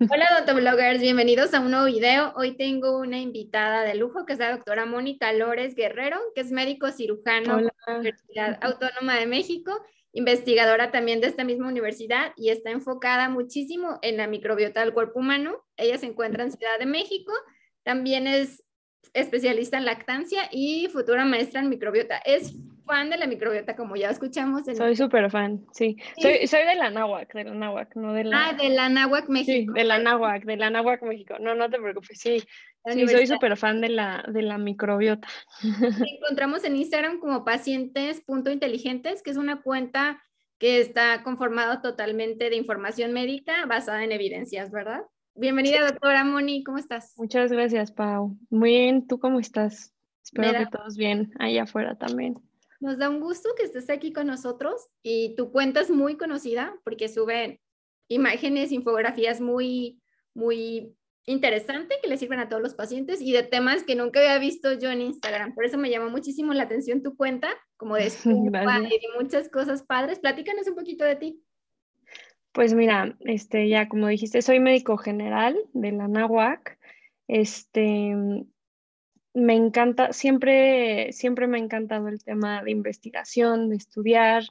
Hola 0.00 0.28
odontobloggers, 0.32 1.00
bienvenidos 1.00 1.52
a 1.54 1.60
un 1.60 1.72
nuevo 1.72 1.86
video. 1.86 2.32
Hoy 2.36 2.56
tengo 2.56 2.98
una 2.98 3.18
invitada 3.18 3.82
de 3.82 3.96
lujo 3.96 4.24
que 4.24 4.34
es 4.34 4.38
la 4.38 4.52
doctora 4.52 4.86
Mónica 4.86 5.32
Lores 5.32 5.74
Guerrero, 5.74 6.20
que 6.36 6.42
es 6.42 6.52
médico 6.52 6.92
cirujano 6.92 7.56
de 7.56 7.62
la 7.64 7.72
Universidad 7.88 8.60
Autónoma 8.62 9.16
de 9.16 9.26
México, 9.26 9.72
investigadora 10.12 10.92
también 10.92 11.20
de 11.20 11.26
esta 11.26 11.42
misma 11.42 11.66
universidad 11.66 12.32
y 12.36 12.50
está 12.50 12.70
enfocada 12.70 13.28
muchísimo 13.28 13.98
en 14.02 14.18
la 14.18 14.28
microbiota 14.28 14.82
del 14.82 14.94
cuerpo 14.94 15.18
humano. 15.18 15.64
Ella 15.76 15.98
se 15.98 16.06
encuentra 16.06 16.44
en 16.44 16.52
Ciudad 16.52 16.78
de 16.78 16.86
México, 16.86 17.32
también 17.82 18.28
es 18.28 18.62
especialista 19.14 19.78
en 19.78 19.84
lactancia 19.84 20.42
y 20.52 20.86
futura 20.92 21.24
maestra 21.24 21.60
en 21.60 21.70
microbiota. 21.70 22.18
Es 22.18 22.54
fan 22.88 23.10
de 23.10 23.18
la 23.18 23.26
microbiota, 23.26 23.76
como 23.76 23.94
ya 23.94 24.10
escuchamos. 24.10 24.64
Soy 24.64 24.96
súper 24.96 25.30
fan, 25.30 25.64
sí. 25.72 25.96
Soy, 26.20 26.46
soy 26.48 26.64
de 26.64 26.74
la 26.74 26.90
Náhuac, 26.90 27.32
de 27.32 27.44
la 27.44 27.54
Náhuac, 27.54 27.94
no 27.94 28.12
de 28.14 28.24
la... 28.24 28.48
Ah, 28.48 28.52
de 28.54 28.70
la 28.70 28.88
Náhuac, 28.88 29.28
México. 29.28 29.72
Sí, 29.72 29.78
de 29.78 29.84
la 29.84 29.98
Náhuac, 29.98 30.44
de 30.44 30.56
la 30.56 30.70
Náhuac, 30.70 31.02
México. 31.02 31.36
No, 31.38 31.54
no 31.54 31.70
te 31.70 31.78
preocupes, 31.78 32.18
sí. 32.18 32.42
Sí, 32.92 33.06
soy 33.06 33.26
súper 33.26 33.56
fan 33.56 33.80
de 33.80 33.90
la, 33.90 34.24
de 34.26 34.42
la 34.42 34.56
microbiota. 34.56 35.28
encontramos 35.62 36.64
en 36.64 36.76
Instagram 36.76 37.20
como 37.20 37.44
pacientes.inteligentes, 37.44 39.22
que 39.22 39.30
es 39.30 39.36
una 39.36 39.60
cuenta 39.60 40.22
que 40.58 40.80
está 40.80 41.22
conformado 41.22 41.82
totalmente 41.82 42.50
de 42.50 42.56
información 42.56 43.12
médica 43.12 43.66
basada 43.66 44.02
en 44.02 44.12
evidencias, 44.12 44.70
¿verdad? 44.70 45.02
Bienvenida, 45.34 45.86
doctora 45.86 46.24
Moni, 46.24 46.64
¿cómo 46.64 46.78
estás? 46.78 47.14
Muchas 47.16 47.52
gracias, 47.52 47.92
Pau. 47.92 48.36
Muy 48.50 48.70
bien, 48.70 49.06
¿tú 49.06 49.20
cómo 49.20 49.38
estás? 49.38 49.94
Espero 50.24 50.58
que 50.58 50.66
todos 50.66 50.96
bien 50.96 51.30
allá 51.38 51.62
afuera 51.62 51.94
también. 51.94 52.47
Nos 52.80 52.98
da 52.98 53.08
un 53.08 53.20
gusto 53.20 53.48
que 53.56 53.64
estés 53.64 53.90
aquí 53.90 54.12
con 54.12 54.26
nosotros 54.26 54.88
y 55.02 55.34
tu 55.36 55.50
cuenta 55.50 55.80
es 55.80 55.90
muy 55.90 56.16
conocida 56.16 56.78
porque 56.84 57.08
sube 57.08 57.60
imágenes, 58.08 58.72
infografías 58.72 59.40
muy, 59.40 60.00
muy 60.34 60.94
interesantes 61.28 61.98
que 62.02 62.08
le 62.08 62.16
sirven 62.16 62.40
a 62.40 62.48
todos 62.48 62.62
los 62.62 62.74
pacientes 62.74 63.20
y 63.20 63.32
de 63.32 63.42
temas 63.42 63.84
que 63.84 63.94
nunca 63.94 64.20
había 64.20 64.38
visto 64.38 64.72
yo 64.72 64.90
en 64.90 65.02
Instagram. 65.02 65.54
Por 65.54 65.64
eso 65.64 65.76
me 65.76 65.90
llamó 65.90 66.08
muchísimo 66.08 66.54
la 66.54 66.62
atención 66.62 67.02
tu 67.02 67.16
cuenta, 67.16 67.50
como 67.76 67.96
de 67.96 68.06
y 68.24 69.20
muchas 69.20 69.48
cosas 69.50 69.82
padres. 69.82 70.20
Platícanos 70.20 70.66
un 70.68 70.74
poquito 70.74 71.04
de 71.04 71.16
ti. 71.16 71.42
Pues 72.52 72.74
mira, 72.74 73.16
este, 73.20 73.68
ya 73.68 73.88
como 73.88 74.08
dijiste, 74.08 74.40
soy 74.40 74.58
médico 74.58 74.96
general 74.96 75.56
de 75.74 75.92
la 75.92 76.08
NAWAC. 76.08 76.78
Este, 77.28 78.14
me 79.38 79.54
encanta, 79.54 80.12
siempre, 80.12 81.12
siempre 81.12 81.46
me 81.46 81.58
ha 81.58 81.62
encantado 81.62 82.08
el 82.08 82.22
tema 82.22 82.62
de 82.62 82.70
investigación, 82.70 83.68
de 83.68 83.76
estudiar 83.76 84.44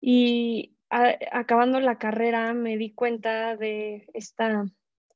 y 0.00 0.76
acabando 0.88 1.80
la 1.80 1.98
carrera 1.98 2.54
me 2.54 2.76
di 2.76 2.92
cuenta 2.92 3.56
de 3.56 4.06
esta 4.14 4.64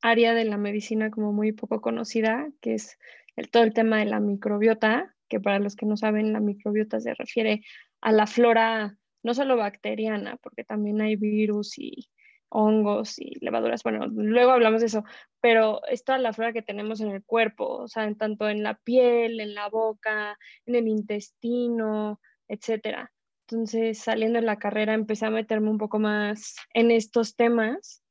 área 0.00 0.34
de 0.34 0.44
la 0.44 0.56
medicina 0.56 1.10
como 1.10 1.32
muy 1.32 1.52
poco 1.52 1.80
conocida, 1.80 2.48
que 2.60 2.74
es 2.74 2.98
el, 3.36 3.50
todo 3.50 3.62
el 3.62 3.74
tema 3.74 3.98
de 3.98 4.06
la 4.06 4.20
microbiota, 4.20 5.14
que 5.28 5.40
para 5.40 5.58
los 5.58 5.76
que 5.76 5.86
no 5.86 5.96
saben, 5.96 6.32
la 6.32 6.40
microbiota 6.40 7.00
se 7.00 7.14
refiere 7.14 7.62
a 8.00 8.12
la 8.12 8.26
flora 8.26 8.98
no 9.22 9.34
solo 9.34 9.56
bacteriana, 9.56 10.36
porque 10.42 10.64
también 10.64 11.00
hay 11.00 11.16
virus 11.16 11.78
y 11.78 12.08
hongos 12.50 13.18
y 13.18 13.38
levaduras. 13.40 13.82
Bueno, 13.82 14.06
luego 14.06 14.52
hablamos 14.52 14.80
de 14.80 14.86
eso, 14.86 15.04
pero 15.40 15.80
es 15.86 16.04
toda 16.04 16.18
la 16.18 16.32
flora 16.32 16.52
que 16.52 16.62
tenemos 16.62 17.00
en 17.00 17.10
el 17.10 17.24
cuerpo, 17.24 17.66
o 17.66 17.88
sea, 17.88 18.04
en 18.04 18.16
tanto 18.16 18.48
en 18.48 18.62
la 18.62 18.74
piel, 18.74 19.40
en 19.40 19.54
la 19.54 19.68
boca, 19.68 20.38
en 20.66 20.74
el 20.74 20.88
intestino, 20.88 22.20
etcétera. 22.48 23.12
Entonces, 23.46 23.98
saliendo 23.98 24.40
de 24.40 24.46
la 24.46 24.58
carrera, 24.58 24.94
empecé 24.94 25.26
a 25.26 25.30
meterme 25.30 25.70
un 25.70 25.78
poco 25.78 25.98
más 25.98 26.56
en 26.74 26.90
estos 26.90 27.34
temas 27.34 28.02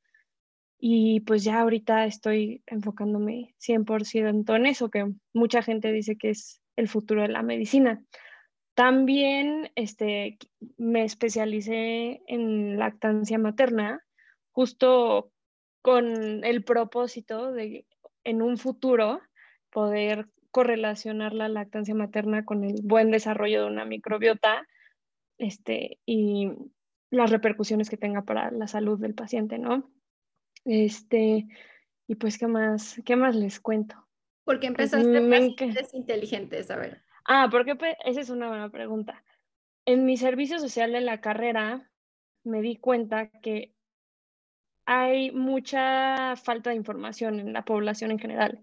y 0.80 1.20
pues 1.20 1.44
ya 1.44 1.60
ahorita 1.60 2.06
estoy 2.06 2.62
enfocándome 2.66 3.54
100% 3.58 4.56
en 4.56 4.66
eso, 4.66 4.90
que 4.90 5.12
mucha 5.32 5.62
gente 5.62 5.92
dice 5.92 6.16
que 6.16 6.30
es 6.30 6.60
el 6.76 6.88
futuro 6.88 7.22
de 7.22 7.28
la 7.28 7.42
medicina. 7.42 8.02
También 8.74 9.70
este, 9.74 10.38
me 10.76 11.02
especialicé 11.02 12.22
en 12.26 12.78
lactancia 12.78 13.38
materna 13.38 14.04
justo 14.58 15.30
con 15.82 16.42
el 16.44 16.64
propósito 16.64 17.52
de 17.52 17.86
en 18.24 18.42
un 18.42 18.58
futuro 18.58 19.20
poder 19.70 20.26
correlacionar 20.50 21.32
la 21.32 21.48
lactancia 21.48 21.94
materna 21.94 22.44
con 22.44 22.64
el 22.64 22.80
buen 22.82 23.12
desarrollo 23.12 23.62
de 23.62 23.70
una 23.70 23.84
microbiota 23.84 24.66
este, 25.38 26.00
y 26.04 26.50
las 27.08 27.30
repercusiones 27.30 27.88
que 27.88 27.96
tenga 27.96 28.22
para 28.22 28.50
la 28.50 28.66
salud 28.66 28.98
del 28.98 29.14
paciente, 29.14 29.58
¿no? 29.58 29.92
Este, 30.64 31.46
y 32.08 32.14
pues, 32.16 32.36
¿qué 32.36 32.48
más, 32.48 33.00
qué 33.04 33.14
más 33.14 33.36
les 33.36 33.60
cuento? 33.60 33.94
¿Por 34.42 34.58
qué 34.58 34.72
pues, 34.72 34.92
empezaste 34.92 35.20
pues, 35.20 35.54
pacientes 35.54 35.94
inteligentes? 35.94 36.68
A 36.72 36.78
ver. 36.78 37.04
Ah, 37.24 37.46
porque 37.48 37.78
esa 38.04 38.20
es 38.20 38.28
una 38.28 38.48
buena 38.48 38.70
pregunta. 38.70 39.22
En 39.86 40.04
mi 40.04 40.16
servicio 40.16 40.58
social 40.58 40.90
de 40.90 41.00
la 41.00 41.20
carrera 41.20 41.88
me 42.42 42.60
di 42.60 42.74
cuenta 42.74 43.30
que 43.40 43.77
hay 44.90 45.32
mucha 45.32 46.34
falta 46.36 46.70
de 46.70 46.76
información 46.76 47.40
en 47.40 47.52
la 47.52 47.62
población 47.62 48.10
en 48.10 48.18
general 48.18 48.62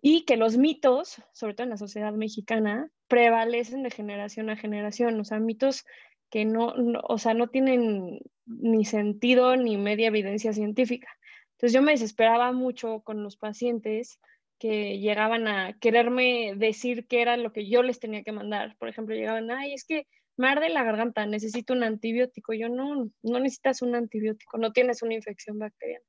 y 0.00 0.24
que 0.24 0.36
los 0.36 0.56
mitos, 0.56 1.22
sobre 1.32 1.54
todo 1.54 1.62
en 1.62 1.70
la 1.70 1.76
sociedad 1.76 2.12
mexicana, 2.12 2.90
prevalecen 3.06 3.84
de 3.84 3.92
generación 3.92 4.50
a 4.50 4.56
generación, 4.56 5.20
o 5.20 5.24
sea, 5.24 5.38
mitos 5.38 5.84
que 6.30 6.44
no, 6.44 6.74
o 7.04 7.16
sea, 7.16 7.34
no 7.34 7.46
tienen 7.46 8.18
ni 8.44 8.84
sentido 8.84 9.54
ni 9.54 9.76
media 9.76 10.08
evidencia 10.08 10.52
científica. 10.52 11.08
Entonces 11.52 11.72
yo 11.72 11.80
me 11.80 11.92
desesperaba 11.92 12.50
mucho 12.50 13.02
con 13.02 13.22
los 13.22 13.36
pacientes 13.36 14.18
que 14.58 14.98
llegaban 14.98 15.46
a 15.46 15.78
quererme 15.78 16.54
decir 16.56 17.06
qué 17.06 17.22
era 17.22 17.36
lo 17.36 17.52
que 17.52 17.68
yo 17.68 17.84
les 17.84 18.00
tenía 18.00 18.24
que 18.24 18.32
mandar. 18.32 18.76
Por 18.78 18.88
ejemplo, 18.88 19.14
llegaban, 19.14 19.52
ay, 19.52 19.74
es 19.74 19.84
que 19.84 20.08
me 20.36 20.48
arde 20.48 20.70
la 20.70 20.82
garganta, 20.82 21.26
necesito 21.26 21.72
un 21.72 21.84
antibiótico. 21.84 22.52
Yo 22.52 22.68
no, 22.68 23.10
no 23.22 23.40
necesitas 23.40 23.82
un 23.82 23.94
antibiótico, 23.94 24.58
no 24.58 24.72
tienes 24.72 25.02
una 25.02 25.14
infección 25.14 25.58
bacteriana. 25.58 26.04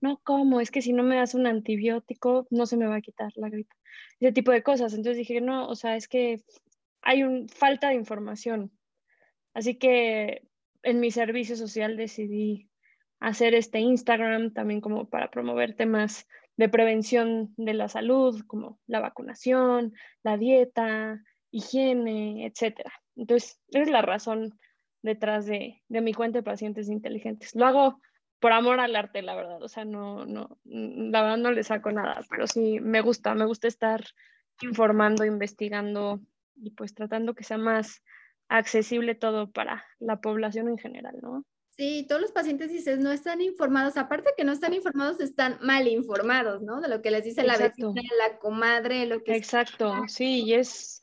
No, 0.00 0.20
¿cómo? 0.22 0.60
Es 0.60 0.70
que 0.70 0.82
si 0.82 0.92
no 0.92 1.02
me 1.02 1.16
das 1.16 1.34
un 1.34 1.46
antibiótico, 1.46 2.46
no 2.50 2.66
se 2.66 2.76
me 2.76 2.86
va 2.86 2.96
a 2.96 3.00
quitar 3.00 3.32
la 3.36 3.50
gripe. 3.50 3.74
Ese 4.20 4.32
tipo 4.32 4.50
de 4.50 4.62
cosas. 4.62 4.92
Entonces 4.94 5.18
dije, 5.18 5.40
no, 5.40 5.68
o 5.68 5.74
sea, 5.74 5.96
es 5.96 6.08
que 6.08 6.40
hay 7.02 7.22
un, 7.22 7.48
falta 7.48 7.88
de 7.88 7.94
información. 7.94 8.72
Así 9.54 9.76
que 9.76 10.42
en 10.82 11.00
mi 11.00 11.10
servicio 11.10 11.56
social 11.56 11.96
decidí 11.96 12.68
hacer 13.20 13.54
este 13.54 13.80
Instagram 13.80 14.52
también 14.52 14.80
como 14.80 15.08
para 15.08 15.30
promover 15.30 15.74
temas 15.74 16.26
de 16.56 16.68
prevención 16.68 17.54
de 17.56 17.74
la 17.74 17.88
salud, 17.88 18.42
como 18.46 18.78
la 18.86 19.00
vacunación, 19.00 19.94
la 20.22 20.36
dieta, 20.36 21.22
higiene, 21.50 22.46
etcétera. 22.46 22.92
Entonces, 23.16 23.60
es 23.70 23.88
la 23.88 24.02
razón 24.02 24.58
detrás 25.02 25.46
de, 25.46 25.82
mi 25.88 26.12
cuenta 26.12 26.38
de 26.38 26.42
pacientes 26.42 26.88
inteligentes. 26.88 27.54
Lo 27.54 27.66
hago 27.66 28.00
por 28.40 28.52
amor 28.52 28.80
al 28.80 28.94
arte, 28.94 29.22
la 29.22 29.34
verdad. 29.34 29.62
O 29.62 29.68
sea, 29.68 29.84
no, 29.84 30.26
no, 30.26 30.58
la 30.64 31.22
verdad 31.22 31.38
no 31.38 31.50
le 31.50 31.62
saco 31.62 31.90
nada, 31.90 32.20
pero 32.28 32.46
sí 32.46 32.78
me 32.80 33.00
gusta, 33.00 33.34
me 33.34 33.46
gusta 33.46 33.68
estar 33.68 34.04
informando, 34.60 35.24
investigando 35.24 36.20
y 36.56 36.70
pues 36.70 36.94
tratando 36.94 37.34
que 37.34 37.44
sea 37.44 37.58
más 37.58 38.02
accesible 38.48 39.14
todo 39.14 39.50
para 39.50 39.84
la 39.98 40.20
población 40.20 40.68
en 40.68 40.78
general, 40.78 41.16
¿no? 41.20 41.44
Sí, 41.76 42.06
todos 42.08 42.22
los 42.22 42.32
pacientes 42.32 42.72
dices, 42.72 42.98
no 42.98 43.12
están 43.12 43.42
informados, 43.42 43.98
aparte 43.98 44.30
que 44.34 44.44
no 44.44 44.52
están 44.52 44.72
informados, 44.72 45.20
están 45.20 45.58
mal 45.60 45.86
informados, 45.88 46.62
¿no? 46.62 46.80
De 46.80 46.88
lo 46.88 47.02
que 47.02 47.10
les 47.10 47.22
dice 47.22 47.42
la 47.42 47.58
vecina, 47.58 48.00
la 48.18 48.38
comadre, 48.38 49.04
lo 49.04 49.22
que... 49.22 49.36
Exacto, 49.36 49.92
sí, 50.06 50.44
y 50.44 50.54
es, 50.54 51.02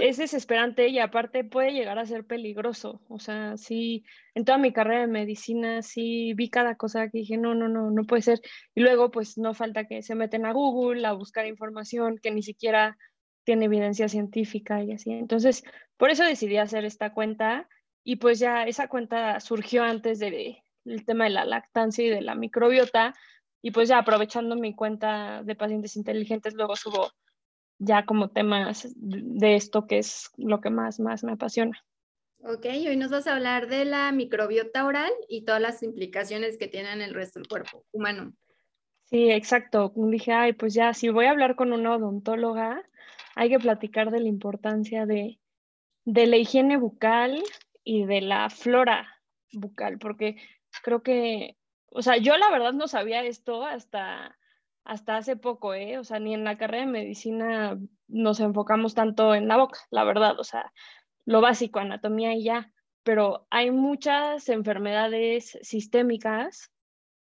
es 0.00 0.16
desesperante 0.16 0.88
y 0.88 0.98
aparte 0.98 1.44
puede 1.44 1.72
llegar 1.72 1.98
a 1.98 2.06
ser 2.06 2.24
peligroso. 2.24 3.00
O 3.08 3.18
sea, 3.18 3.56
sí, 3.56 4.04
en 4.34 4.44
toda 4.44 4.58
mi 4.58 4.72
carrera 4.72 5.02
de 5.02 5.06
medicina 5.08 5.82
sí 5.82 6.34
vi 6.34 6.50
cada 6.50 6.76
cosa 6.76 7.08
que 7.08 7.18
dije, 7.18 7.36
no, 7.36 7.54
no, 7.54 7.68
no, 7.68 7.90
no 7.90 8.04
puede 8.04 8.22
ser. 8.22 8.40
Y 8.74 8.80
luego 8.80 9.10
pues 9.10 9.38
no 9.38 9.54
falta 9.54 9.86
que 9.86 10.02
se 10.02 10.14
meten 10.14 10.46
a 10.46 10.52
Google 10.52 11.06
a 11.06 11.12
buscar 11.12 11.46
información 11.46 12.18
que 12.22 12.30
ni 12.30 12.42
siquiera 12.42 12.96
tiene 13.44 13.64
evidencia 13.64 14.08
científica 14.08 14.82
y 14.82 14.92
así. 14.92 15.12
Entonces, 15.12 15.64
por 15.96 16.10
eso 16.10 16.24
decidí 16.24 16.58
hacer 16.58 16.84
esta 16.84 17.12
cuenta 17.12 17.68
y 18.04 18.16
pues 18.16 18.38
ya 18.38 18.64
esa 18.64 18.88
cuenta 18.88 19.40
surgió 19.40 19.82
antes 19.84 20.18
del 20.18 20.62
tema 21.06 21.24
de 21.24 21.30
la 21.30 21.44
lactancia 21.44 22.04
y 22.04 22.08
de 22.08 22.20
la 22.20 22.34
microbiota 22.34 23.14
y 23.60 23.70
pues 23.70 23.88
ya 23.88 23.98
aprovechando 23.98 24.56
mi 24.56 24.74
cuenta 24.74 25.42
de 25.44 25.54
pacientes 25.54 25.96
inteligentes, 25.96 26.54
luego 26.54 26.76
subo 26.76 27.12
ya 27.84 28.04
como 28.04 28.30
temas 28.30 28.88
de 28.96 29.56
esto 29.56 29.86
que 29.86 29.98
es 29.98 30.30
lo 30.36 30.60
que 30.60 30.70
más, 30.70 31.00
más 31.00 31.24
me 31.24 31.32
apasiona. 31.32 31.84
Ok, 32.44 32.66
hoy 32.66 32.96
nos 32.96 33.10
vas 33.10 33.26
a 33.26 33.34
hablar 33.34 33.68
de 33.68 33.84
la 33.84 34.10
microbiota 34.10 34.84
oral 34.84 35.12
y 35.28 35.44
todas 35.44 35.60
las 35.60 35.82
implicaciones 35.82 36.58
que 36.58 36.68
tiene 36.68 36.92
en 36.92 37.00
el 37.00 37.14
resto 37.14 37.38
del 37.38 37.48
cuerpo 37.48 37.84
humano. 37.92 38.32
Sí, 39.04 39.30
exacto. 39.30 39.92
Dije, 39.94 40.32
ay, 40.32 40.52
pues 40.52 40.74
ya, 40.74 40.92
si 40.94 41.08
voy 41.08 41.26
a 41.26 41.30
hablar 41.30 41.54
con 41.54 41.72
una 41.72 41.94
odontóloga, 41.96 42.82
hay 43.36 43.48
que 43.48 43.58
platicar 43.58 44.10
de 44.10 44.20
la 44.20 44.28
importancia 44.28 45.06
de, 45.06 45.38
de 46.04 46.26
la 46.26 46.36
higiene 46.36 46.76
bucal 46.76 47.42
y 47.84 48.06
de 48.06 48.22
la 48.22 48.50
flora 48.50 49.20
bucal, 49.52 49.98
porque 49.98 50.36
creo 50.82 51.02
que 51.02 51.56
o 51.94 52.02
sea, 52.02 52.16
yo 52.16 52.36
la 52.36 52.50
verdad 52.50 52.72
no 52.72 52.88
sabía 52.88 53.22
esto 53.24 53.64
hasta, 53.64 54.36
hasta 54.84 55.16
hace 55.16 55.36
poco, 55.36 55.74
¿eh? 55.74 55.98
O 55.98 56.04
sea, 56.04 56.18
ni 56.18 56.34
en 56.34 56.44
la 56.44 56.56
carrera 56.56 56.86
de 56.86 56.92
medicina 56.92 57.78
nos 58.08 58.40
enfocamos 58.40 58.94
tanto 58.94 59.34
en 59.34 59.48
la 59.48 59.56
boca, 59.56 59.78
la 59.90 60.04
verdad, 60.04 60.38
o 60.38 60.44
sea, 60.44 60.72
lo 61.24 61.40
básico, 61.40 61.78
anatomía 61.78 62.34
y 62.34 62.44
ya, 62.44 62.72
pero 63.02 63.46
hay 63.50 63.70
muchas 63.70 64.48
enfermedades 64.48 65.58
sistémicas 65.62 66.70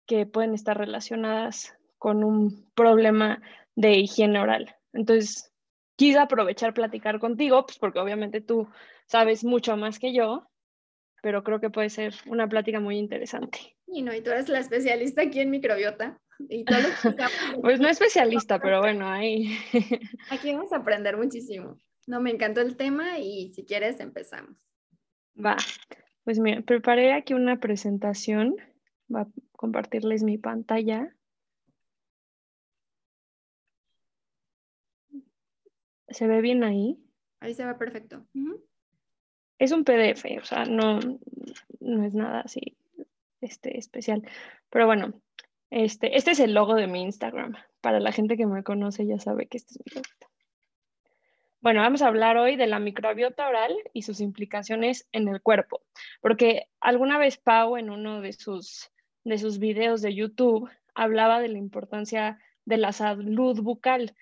que 0.07 0.27
pueden 0.27 0.55
estar 0.55 0.77
relacionadas 0.77 1.77
con 1.99 2.25
un 2.25 2.71
problema 2.75 3.41
de 3.75 3.99
higiene 3.99 4.41
oral. 4.41 4.75
Entonces, 4.93 5.53
quise 5.97 6.19
aprovechar 6.19 6.75
platicar 6.75 7.21
contigo, 7.21 7.65
pues 7.65 7.79
porque 7.79 8.01
obviamente 8.01 8.41
tú 8.41 8.69
sabes 9.07 9.45
mucho 9.45 9.77
más 9.77 9.99
que 9.99 10.13
yo, 10.13 10.49
pero 11.23 11.45
creo 11.45 11.61
que 11.61 11.71
puede 11.71 11.91
ser 11.91 12.15
una 12.27 12.49
plática 12.49 12.81
muy 12.81 12.99
interesante. 12.99 13.77
Y 13.93 14.01
no, 14.01 14.15
y 14.15 14.23
tú 14.23 14.31
eres 14.31 14.49
la 14.49 14.59
especialista 14.59 15.23
aquí 15.23 15.41
en 15.41 15.51
microbiota. 15.51 16.19
Y 16.49 16.65
todo 16.65 16.79
pues 17.63 17.79
no 17.79 17.89
especialista, 17.89 18.59
pero 18.59 18.81
bueno, 18.81 19.07
ahí. 19.07 19.55
aquí 20.31 20.53
vamos 20.55 20.73
a 20.73 20.79
aprender 20.79 21.17
muchísimo. 21.19 21.79
No, 22.07 22.21
me 22.21 22.31
encantó 22.31 22.63
el 22.63 22.77
tema 22.77 23.19
y 23.19 23.53
si 23.53 23.65
quieres 23.65 24.01
empezamos. 24.01 24.57
Va, 25.39 25.57
pues 26.25 26.39
mira, 26.39 26.63
preparé 26.63 27.13
aquí 27.13 27.35
una 27.35 27.61
presentación. 27.61 28.57
Va 29.15 29.23
a 29.23 29.29
compartirles 29.53 30.23
mi 30.23 30.39
pantalla. 30.39 31.15
¿Se 36.09 36.27
ve 36.27 36.41
bien 36.41 36.65
ahí? 36.65 36.99
Ahí 37.41 37.55
se 37.55 37.65
ve 37.65 37.75
perfecto. 37.75 38.27
Es 39.59 39.71
un 39.71 39.85
PDF, 39.85 40.25
o 40.41 40.45
sea, 40.45 40.65
no, 40.65 40.99
no 41.81 42.05
es 42.05 42.15
nada 42.15 42.41
así 42.41 42.77
este, 43.43 43.79
especial. 43.79 44.23
Pero 44.71 44.87
bueno, 44.87 45.13
este, 45.71 46.17
este 46.17 46.33
es 46.33 46.41
el 46.41 46.55
logo 46.55 46.75
de 46.75 46.87
mi 46.87 47.03
Instagram. 47.03 47.55
Para 47.81 48.01
la 48.01 48.13
gente 48.13 48.37
que 48.37 48.47
me 48.47 48.63
conoce 48.63 49.07
ya 49.07 49.19
sabe 49.19 49.47
que 49.47 49.59
este 49.59 49.75
es 49.75 49.81
mi 49.85 50.01
logo. 50.01 50.33
Bueno, 51.63 51.81
vamos 51.81 52.03
a 52.03 52.09
hablar 52.09 52.39
hoy 52.39 52.57
de 52.57 52.67
la 52.67 52.81
microbiota 52.81 53.49
oral 53.49 53.73
y 53.93 54.03
sus 54.03 54.21
implicaciones 54.21 55.07
en 55.13 55.29
el 55.29 55.41
cuerpo, 55.41 55.81
porque 56.21 56.67
alguna 56.81 57.19
vez 57.19 57.39
Pau 57.39 57.77
en 57.77 57.89
uno 57.89 58.21
de 58.21 58.33
sus, 58.33 58.91
de 59.23 59.39
sus 59.39 59.61
videos 59.61 60.03
de 60.03 60.13
YouTube 60.13 60.69
hablaba 60.93 61.41
de 61.41 61.47
la 61.47 61.59
importancia 61.59 62.41
de 62.65 62.79
la 62.79 62.91
salud 62.91 63.61
bucal. 63.63 64.17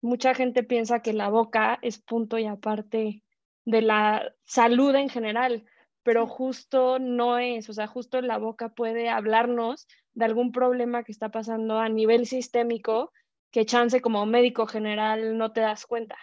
Mucha 0.00 0.32
gente 0.32 0.62
piensa 0.62 1.02
que 1.02 1.12
la 1.12 1.28
boca 1.28 1.78
es 1.82 1.98
punto 1.98 2.38
y 2.38 2.46
aparte 2.46 3.22
de 3.66 3.82
la 3.82 4.32
salud 4.46 4.94
en 4.94 5.10
general, 5.10 5.66
pero 6.06 6.28
justo 6.28 7.00
no 7.00 7.36
es, 7.36 7.68
o 7.68 7.72
sea, 7.72 7.88
justo 7.88 8.20
la 8.20 8.38
boca 8.38 8.68
puede 8.68 9.08
hablarnos 9.08 9.88
de 10.14 10.24
algún 10.24 10.52
problema 10.52 11.02
que 11.02 11.10
está 11.10 11.30
pasando 11.30 11.80
a 11.80 11.88
nivel 11.88 12.26
sistémico 12.26 13.12
que 13.50 13.66
chance 13.66 14.00
como 14.00 14.24
médico 14.24 14.68
general 14.68 15.36
no 15.36 15.50
te 15.50 15.62
das 15.62 15.84
cuenta. 15.84 16.16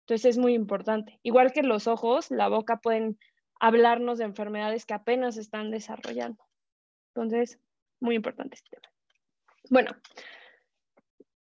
Entonces 0.00 0.30
es 0.30 0.38
muy 0.38 0.54
importante. 0.54 1.20
Igual 1.22 1.52
que 1.52 1.62
los 1.62 1.86
ojos, 1.86 2.30
la 2.30 2.48
boca 2.48 2.78
pueden 2.78 3.18
hablarnos 3.60 4.16
de 4.16 4.24
enfermedades 4.24 4.86
que 4.86 4.94
apenas 4.94 5.36
están 5.36 5.70
desarrollando. 5.70 6.42
Entonces, 7.08 7.58
muy 8.00 8.14
importante 8.14 8.56
este 8.56 8.70
tema. 8.70 8.88
Bueno, 9.68 9.90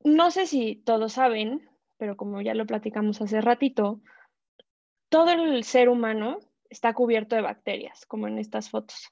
no 0.04 0.30
sé 0.30 0.46
si 0.46 0.76
todos 0.76 1.14
saben, 1.14 1.68
pero 1.98 2.16
como 2.16 2.42
ya 2.42 2.54
lo 2.54 2.68
platicamos 2.68 3.20
hace 3.24 3.42
ratito, 3.42 4.02
todo 5.10 5.32
el 5.32 5.64
ser 5.64 5.90
humano 5.90 6.42
está 6.70 6.94
cubierto 6.94 7.36
de 7.36 7.42
bacterias, 7.42 8.06
como 8.06 8.28
en 8.28 8.38
estas 8.38 8.70
fotos. 8.70 9.10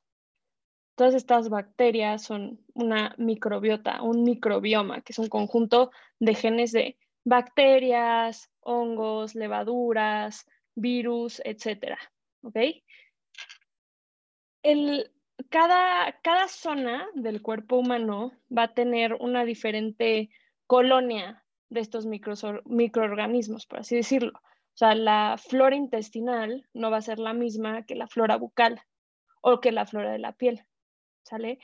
Todas 0.96 1.14
estas 1.14 1.50
bacterias 1.50 2.24
son 2.24 2.60
una 2.74 3.14
microbiota, 3.18 4.02
un 4.02 4.24
microbioma, 4.24 5.02
que 5.02 5.14
es 5.14 5.20
un 5.20 5.30
conjunto 5.30 5.92
de 6.20 6.34
genes 6.34 6.72
de 6.72 6.98
bacterias, 7.24 8.50
hongos, 8.62 9.36
levaduras, 9.36 10.48
virus, 10.76 11.42
etc. 11.46 11.98
¿Ok? 12.42 12.58
cada, 15.50 16.20
cada 16.22 16.48
zona 16.48 17.08
del 17.14 17.42
cuerpo 17.42 17.78
humano 17.78 18.34
va 18.56 18.64
a 18.64 18.74
tener 18.74 19.14
una 19.14 19.46
diferente 19.46 20.30
colonia 20.66 21.44
de 21.70 21.82
estos 21.82 22.06
microorganismos, 22.06 23.66
por 23.66 23.80
así 23.80 23.96
decirlo. 23.96 24.34
O 24.78 24.80
sea, 24.80 24.94
la 24.94 25.38
flora 25.40 25.76
intestinal 25.76 26.68
no 26.72 26.92
va 26.92 26.98
a 26.98 27.02
ser 27.02 27.18
la 27.18 27.34
misma 27.34 27.84
que 27.88 27.96
la 27.96 28.06
flora 28.06 28.38
bucal 28.38 28.80
o 29.42 29.60
que 29.60 29.72
la 29.72 29.88
flora 29.88 30.12
de 30.12 30.20
la 30.20 30.34
piel, 30.34 30.68
¿sale? 31.24 31.58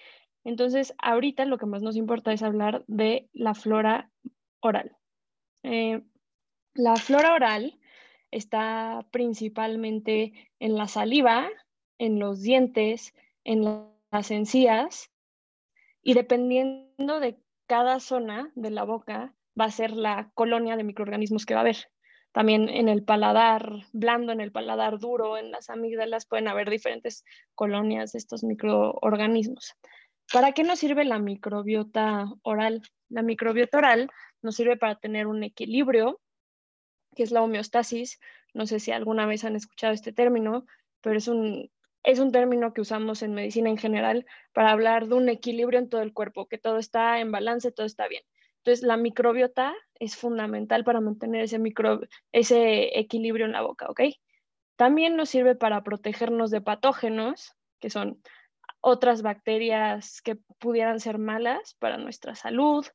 Entonces, 0.43 0.95
ahorita 0.97 1.45
lo 1.45 1.59
que 1.59 1.67
más 1.67 1.83
nos 1.83 1.95
importa 1.95 2.33
es 2.33 2.41
hablar 2.41 2.83
de 2.87 3.29
la 3.31 3.53
flora 3.53 4.09
oral. 4.61 4.97
Eh, 5.61 6.01
la 6.73 6.95
flora 6.95 7.35
oral 7.35 7.79
está 8.31 9.05
principalmente 9.11 10.33
en 10.57 10.75
la 10.75 10.87
saliva, 10.87 11.47
en 11.99 12.17
los 12.17 12.41
dientes, 12.41 13.13
en 13.43 13.85
las 14.11 14.31
encías 14.31 15.11
y 16.01 16.15
dependiendo 16.15 17.19
de 17.19 17.37
cada 17.67 17.99
zona 17.99 18.51
de 18.55 18.71
la 18.71 18.85
boca 18.85 19.35
va 19.59 19.65
a 19.65 19.71
ser 19.71 19.91
la 19.91 20.31
colonia 20.33 20.75
de 20.75 20.83
microorganismos 20.83 21.45
que 21.45 21.53
va 21.53 21.59
a 21.59 21.61
haber. 21.61 21.92
También 22.33 22.67
en 22.67 22.89
el 22.89 23.03
paladar 23.03 23.85
blando, 23.93 24.31
en 24.31 24.41
el 24.41 24.51
paladar 24.51 24.99
duro, 24.99 25.37
en 25.37 25.51
las 25.51 25.69
amígdalas 25.69 26.25
pueden 26.25 26.47
haber 26.47 26.69
diferentes 26.69 27.23
colonias 27.55 28.11
de 28.11 28.19
estos 28.19 28.43
microorganismos. 28.43 29.75
¿Para 30.31 30.51
qué 30.51 30.63
nos 30.63 30.79
sirve 30.79 31.05
la 31.05 31.19
microbiota 31.19 32.25
oral? 32.41 32.81
La 33.09 33.21
microbiota 33.21 33.77
oral 33.77 34.09
nos 34.41 34.55
sirve 34.55 34.77
para 34.77 34.95
tener 34.95 35.27
un 35.27 35.43
equilibrio 35.43 36.19
que 37.15 37.23
es 37.23 37.31
la 37.31 37.43
homeostasis. 37.43 38.19
No 38.53 38.65
sé 38.65 38.79
si 38.79 38.91
alguna 38.91 39.25
vez 39.27 39.43
han 39.45 39.55
escuchado 39.55 39.93
este 39.93 40.11
término, 40.11 40.65
pero 41.01 41.17
es 41.17 41.27
un, 41.27 41.71
es 42.03 42.19
un 42.19 42.31
término 42.31 42.73
que 42.73 42.81
usamos 42.81 43.21
en 43.21 43.33
medicina 43.33 43.69
en 43.69 43.77
general 43.77 44.25
para 44.53 44.71
hablar 44.71 45.07
de 45.07 45.15
un 45.15 45.29
equilibrio 45.29 45.79
en 45.79 45.89
todo 45.89 46.01
el 46.01 46.13
cuerpo, 46.13 46.47
que 46.47 46.57
todo 46.57 46.77
está 46.77 47.19
en 47.19 47.31
balance, 47.31 47.71
todo 47.71 47.85
está 47.85 48.07
bien. 48.07 48.23
Entonces, 48.63 48.85
la 48.85 48.95
microbiota 48.95 49.73
es 49.95 50.15
fundamental 50.15 50.85
para 50.85 51.01
mantener 51.01 51.43
ese, 51.43 51.59
micro, 51.59 51.99
ese 52.31 52.97
equilibrio 52.97 53.45
en 53.45 53.51
la 53.51 53.61
boca, 53.61 53.87
¿ok? 53.89 54.01
También 54.77 55.17
nos 55.17 55.29
sirve 55.29 55.55
para 55.55 55.83
protegernos 55.83 56.49
de 56.49 56.61
patógenos, 56.61 57.53
que 57.81 57.89
son 57.89 58.21
otras 58.79 59.21
bacterias 59.21 60.21
que 60.21 60.37
pudieran 60.59 61.01
ser 61.01 61.17
malas 61.17 61.75
para 61.79 61.97
nuestra 61.97 62.35
salud, 62.35 62.85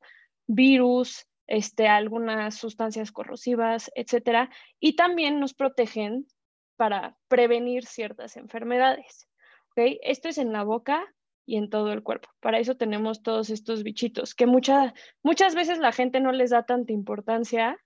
virus, 0.47 1.27
este, 1.47 1.87
algunas 1.87 2.55
sustancias 2.55 3.13
corrosivas, 3.13 3.91
etcétera, 3.95 4.49
y 4.81 4.97
también 4.97 5.39
nos 5.39 5.53
protegen 5.53 6.27
para 6.77 7.19
prevenir 7.29 7.85
ciertas 7.85 8.39
enfermedades. 8.39 9.29
Esto 9.77 10.29
es 10.29 10.39
en 10.39 10.53
la 10.53 10.65
boca 10.65 11.07
y 11.49 11.57
en 11.57 11.71
todo 11.71 11.93
el 11.95 12.03
cuerpo. 12.03 12.29
Para 12.41 12.59
eso 12.59 12.77
tenemos 12.77 13.23
todos 13.23 13.49
estos 13.49 13.83
bichitos, 13.83 14.35
que 14.35 14.45
mucha, 14.45 14.93
muchas 15.23 15.55
veces 15.55 15.79
la 15.79 15.93
gente 15.93 16.21
no 16.21 16.31
les 16.31 16.51
da 16.51 16.65
tanta 16.65 16.93
importancia 16.93 17.79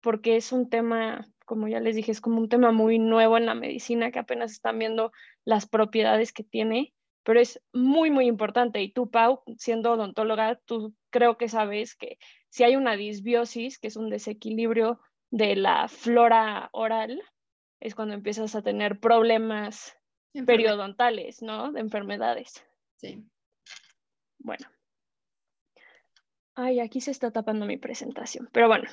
porque 0.00 0.36
es 0.36 0.52
un 0.52 0.70
tema, 0.70 1.26
como 1.44 1.66
ya 1.66 1.80
les 1.80 1.96
dije, 1.96 2.12
es 2.12 2.20
como 2.20 2.38
un 2.38 2.48
tema 2.48 2.70
muy 2.70 3.00
nuevo 3.00 3.36
en 3.36 3.46
la 3.46 3.56
medicina 3.56 4.12
que 4.12 4.20
apenas 4.20 4.52
están 4.52 4.78
viendo 4.78 5.10
las 5.44 5.68
propiedades 5.68 6.32
que 6.32 6.44
tiene, 6.44 6.94
pero 7.24 7.40
es 7.40 7.60
muy, 7.72 8.12
muy 8.12 8.26
importante. 8.26 8.80
Y 8.80 8.92
tú, 8.92 9.10
Pau, 9.10 9.42
siendo 9.58 9.92
odontóloga, 9.92 10.60
tú 10.64 10.94
creo 11.10 11.36
que 11.36 11.48
sabes 11.48 11.96
que 11.96 12.16
si 12.48 12.62
hay 12.62 12.76
una 12.76 12.94
disbiosis, 12.94 13.80
que 13.80 13.88
es 13.88 13.96
un 13.96 14.08
desequilibrio 14.08 15.00
de 15.32 15.56
la 15.56 15.88
flora 15.88 16.70
oral, 16.72 17.20
es 17.80 17.96
cuando 17.96 18.14
empiezas 18.14 18.54
a 18.54 18.62
tener 18.62 19.00
problemas 19.00 19.96
periodontales, 20.46 21.42
¿no? 21.42 21.72
De 21.72 21.80
enfermedades. 21.80 22.64
Sí. 23.00 23.24
Bueno. 24.38 24.66
Ay, 26.54 26.80
aquí 26.80 27.00
se 27.00 27.10
está 27.10 27.30
tapando 27.30 27.64
mi 27.64 27.78
presentación. 27.78 28.50
Pero 28.52 28.68
bueno, 28.68 28.90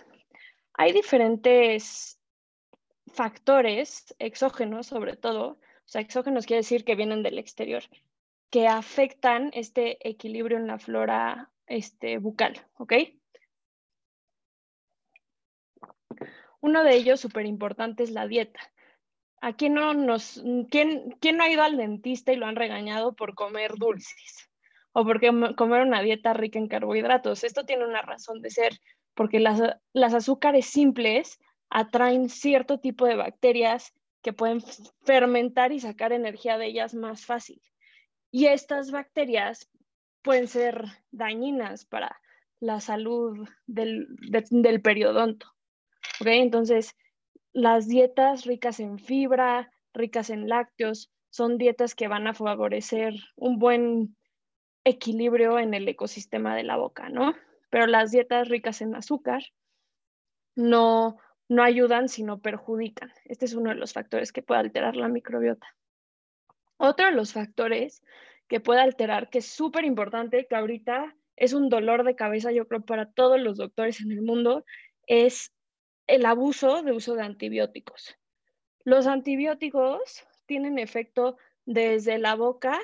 hay 0.74 0.94
diferentes 0.94 2.18
factores 3.08 4.16
exógenos, 4.20 4.88
sobre 4.88 5.18
todo. 5.18 5.50
O 5.50 5.90
sea, 5.90 6.00
exógenos 6.00 6.46
quiere 6.46 6.62
decir 6.62 6.86
que 6.86 6.96
vienen 6.96 7.22
del 7.22 7.38
exterior, 7.38 7.84
que 8.50 8.68
afectan 8.68 9.52
este 9.54 10.08
equilibrio 10.08 10.58
en 10.58 10.68
la 10.68 10.80
flora 10.80 11.52
este, 11.66 12.18
bucal, 12.18 12.66
¿ok? 12.78 12.94
Uno 16.62 16.84
de 16.86 16.96
ellos 16.96 17.20
súper 17.20 17.46
importante 17.46 18.04
es 18.04 18.12
la 18.12 18.26
dieta. 18.26 18.60
¿A 19.41 19.53
quién 19.53 19.75
no, 19.75 19.94
nos, 19.94 20.44
quién, 20.70 21.15
quién 21.20 21.38
no 21.38 21.44
ha 21.44 21.50
ido 21.50 21.63
al 21.63 21.77
dentista 21.77 22.34
y 22.34 22.38
lo 22.38 22.48
han 22.48 22.56
regañado 22.56 23.15
por 23.15 23.36
comer 23.36 23.75
dulces? 23.75 24.50
O 24.94 25.03
por 25.03 25.22
comer 25.56 25.82
una 25.82 26.01
dieta 26.01 26.34
rica 26.34 26.58
en 26.58 26.67
carbohidratos. 26.67 27.44
Esto 27.44 27.65
tiene 27.65 27.86
una 27.86 28.01
razón 28.01 28.41
de 28.41 28.50
ser, 28.50 28.79
porque 29.13 29.39
las, 29.39 29.62
las 29.94 30.13
azúcares 30.15 30.65
simples 30.65 31.39
atraen 31.70 32.29
cierto 32.29 32.79
tipo 32.79 33.06
de 33.06 33.15
bacterias 33.15 33.94
que 34.24 34.34
pueden 34.34 34.62
fermentar 35.06 35.72
y 35.72 35.79
sacar 35.79 36.13
energía 36.13 36.58
de 36.58 36.67
ellas 36.67 36.96
más 36.96 37.25
fácil. 37.25 37.62
Y 38.32 38.48
estas 38.48 38.91
bacterias 38.91 39.70
pueden 40.22 40.48
ser 40.48 40.84
dañinas 41.12 41.86
para 41.86 42.20
la 42.60 42.79
salud 42.79 43.48
del, 43.67 44.08
del 44.50 44.82
periodonto. 44.82 45.53
Entonces, 46.20 46.96
las 47.58 47.88
dietas 47.88 48.46
ricas 48.46 48.80
en 48.80 49.00
fibra, 49.00 49.72
ricas 49.92 50.30
en 50.30 50.48
lácteos, 50.48 51.12
son 51.32 51.58
dietas 51.58 51.96
que 51.96 52.08
van 52.08 52.28
a 52.28 52.36
favorecer 52.36 53.16
un 53.36 53.58
buen 53.58 54.16
equilibrio 54.84 55.58
en 55.58 55.74
el 55.74 55.88
ecosistema 55.88 56.56
de 56.56 56.62
la 56.62 56.78
boca, 56.78 57.10
¿no? 57.10 57.34
Pero 57.72 57.88
las 57.88 58.12
dietas 58.12 58.48
ricas 58.48 58.82
en 58.82 58.94
azúcar 58.94 59.42
no, 60.56 61.18
no 61.50 61.64
ayudan, 61.64 62.10
sino 62.10 62.40
perjudican. 62.42 63.12
Este 63.26 63.46
es 63.46 63.56
uno 63.56 63.72
de 63.72 63.76
los 63.78 63.92
factores 63.92 64.32
que 64.32 64.44
puede 64.44 64.60
alterar 64.60 64.96
la 64.96 65.08
microbiota. 65.08 65.66
Otro 66.78 67.08
de 67.08 67.14
los 67.14 67.34
factores 67.34 68.04
que 68.48 68.60
puede 68.60 68.82
alterar, 68.82 69.32
que 69.32 69.40
es 69.40 69.48
súper 69.48 69.84
importante, 69.84 70.46
que 70.48 70.56
ahorita 70.56 71.16
es 71.36 71.54
un 71.54 71.70
dolor 71.70 72.04
de 72.04 72.16
cabeza, 72.16 72.52
yo 72.52 72.68
creo, 72.68 72.86
para 72.86 73.10
todos 73.10 73.42
los 73.42 73.58
doctores 73.58 74.00
en 74.02 74.12
el 74.12 74.22
mundo, 74.22 74.64
es 75.08 75.57
el 76.08 76.26
abuso 76.26 76.82
de 76.82 76.94
uso 76.94 77.16
de 77.16 77.24
antibióticos. 77.24 78.18
Los 78.84 79.08
antibióticos 79.08 80.26
tienen 80.46 80.80
efecto 80.80 81.38
desde 81.66 82.18
la 82.18 82.36
boca 82.36 82.80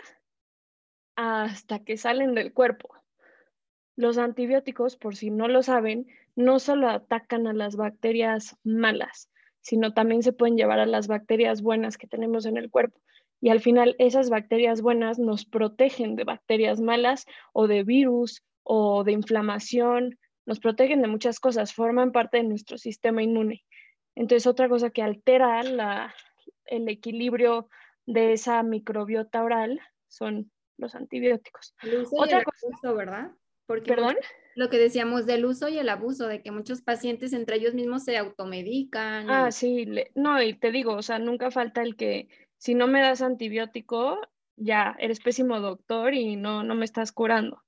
hasta 1.15 1.79
que 1.79 1.97
salen 1.97 2.35
del 2.35 2.53
cuerpo. 2.53 2.93
Los 3.95 4.17
antibióticos, 4.17 4.97
por 4.97 5.15
si 5.15 5.29
no 5.29 5.47
lo 5.47 5.63
saben, 5.63 6.07
no 6.35 6.59
solo 6.59 6.89
atacan 6.89 7.47
a 7.47 7.53
las 7.53 7.75
bacterias 7.75 8.57
malas, 8.63 9.29
sino 9.61 9.93
también 9.93 10.23
se 10.23 10.33
pueden 10.33 10.57
llevar 10.57 10.79
a 10.79 10.85
las 10.85 11.07
bacterias 11.07 11.61
buenas 11.61 11.97
que 11.97 12.07
tenemos 12.07 12.45
en 12.45 12.57
el 12.57 12.69
cuerpo. 12.69 12.99
Y 13.39 13.49
al 13.49 13.61
final 13.61 13.95
esas 13.99 14.29
bacterias 14.29 14.81
buenas 14.81 15.19
nos 15.19 15.45
protegen 15.45 16.15
de 16.15 16.23
bacterias 16.23 16.81
malas 16.81 17.25
o 17.53 17.67
de 17.67 17.83
virus 17.83 18.43
o 18.63 19.03
de 19.03 19.11
inflamación, 19.11 20.17
nos 20.45 20.59
protegen 20.59 21.01
de 21.01 21.07
muchas 21.07 21.39
cosas, 21.39 21.73
forman 21.73 22.11
parte 22.11 22.37
de 22.37 22.43
nuestro 22.43 22.77
sistema 22.77 23.23
inmune. 23.23 23.63
Entonces, 24.15 24.45
otra 24.47 24.69
cosa 24.69 24.89
que 24.89 25.01
altera 25.01 25.61
el 26.65 26.89
equilibrio 26.89 27.69
de 28.05 28.33
esa 28.33 28.61
microbiota 28.63 29.43
oral 29.43 29.79
son 30.07 30.51
los 30.77 30.95
antibióticos. 30.95 31.75
Otra 32.17 32.43
cosa, 32.43 32.91
¿verdad? 32.93 33.31
Porque 33.65 33.89
¿Perdón? 33.89 34.17
Lo 34.55 34.69
que 34.69 34.77
decíamos 34.77 35.25
del 35.25 35.45
uso 35.45 35.69
y 35.69 35.79
el 35.79 35.89
abuso, 35.89 36.27
de 36.27 36.43
que 36.43 36.51
muchos 36.51 36.81
pacientes 36.81 37.33
entre 37.33 37.55
ellos 37.55 37.73
mismos 37.73 38.03
se 38.03 38.17
automedican. 38.17 39.29
Ah, 39.29 39.51
sí, 39.51 39.87
no, 40.13 40.41
y 40.43 40.53
te 40.53 40.71
digo, 40.71 40.93
o 40.93 41.01
sea, 41.01 41.17
nunca 41.17 41.49
falta 41.49 41.81
el 41.81 41.95
que 41.95 42.27
si 42.57 42.75
no 42.75 42.87
me 42.87 43.01
das 43.01 43.21
antibiótico, 43.21 44.19
ya 44.57 44.95
eres 44.99 45.19
pésimo 45.21 45.59
doctor 45.59 46.13
y 46.13 46.35
no, 46.35 46.63
no 46.63 46.75
me 46.75 46.85
estás 46.85 47.11
curando. 47.11 47.63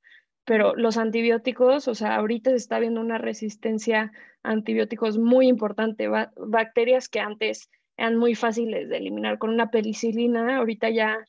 Pero 0.46 0.76
los 0.76 0.98
antibióticos, 0.98 1.88
o 1.88 1.96
sea, 1.96 2.16
ahorita 2.16 2.52
se 2.52 2.58
está 2.58 2.80
viendo 2.80 3.02
una 3.02 3.18
resistencia 3.18 4.12
a 4.44 4.52
antibióticos 4.52 5.18
muy 5.18 5.48
importante. 5.48 6.08
bacterias 6.38 7.10
que 7.10 7.20
antes 7.20 7.70
eran 7.98 8.18
muy 8.18 8.36
fáciles 8.36 8.90
de 8.90 8.98
eliminar 8.98 9.38
con 9.38 9.50
una 9.50 9.72
penicilina, 9.72 10.58
ahorita 10.58 10.90
ya 10.90 11.26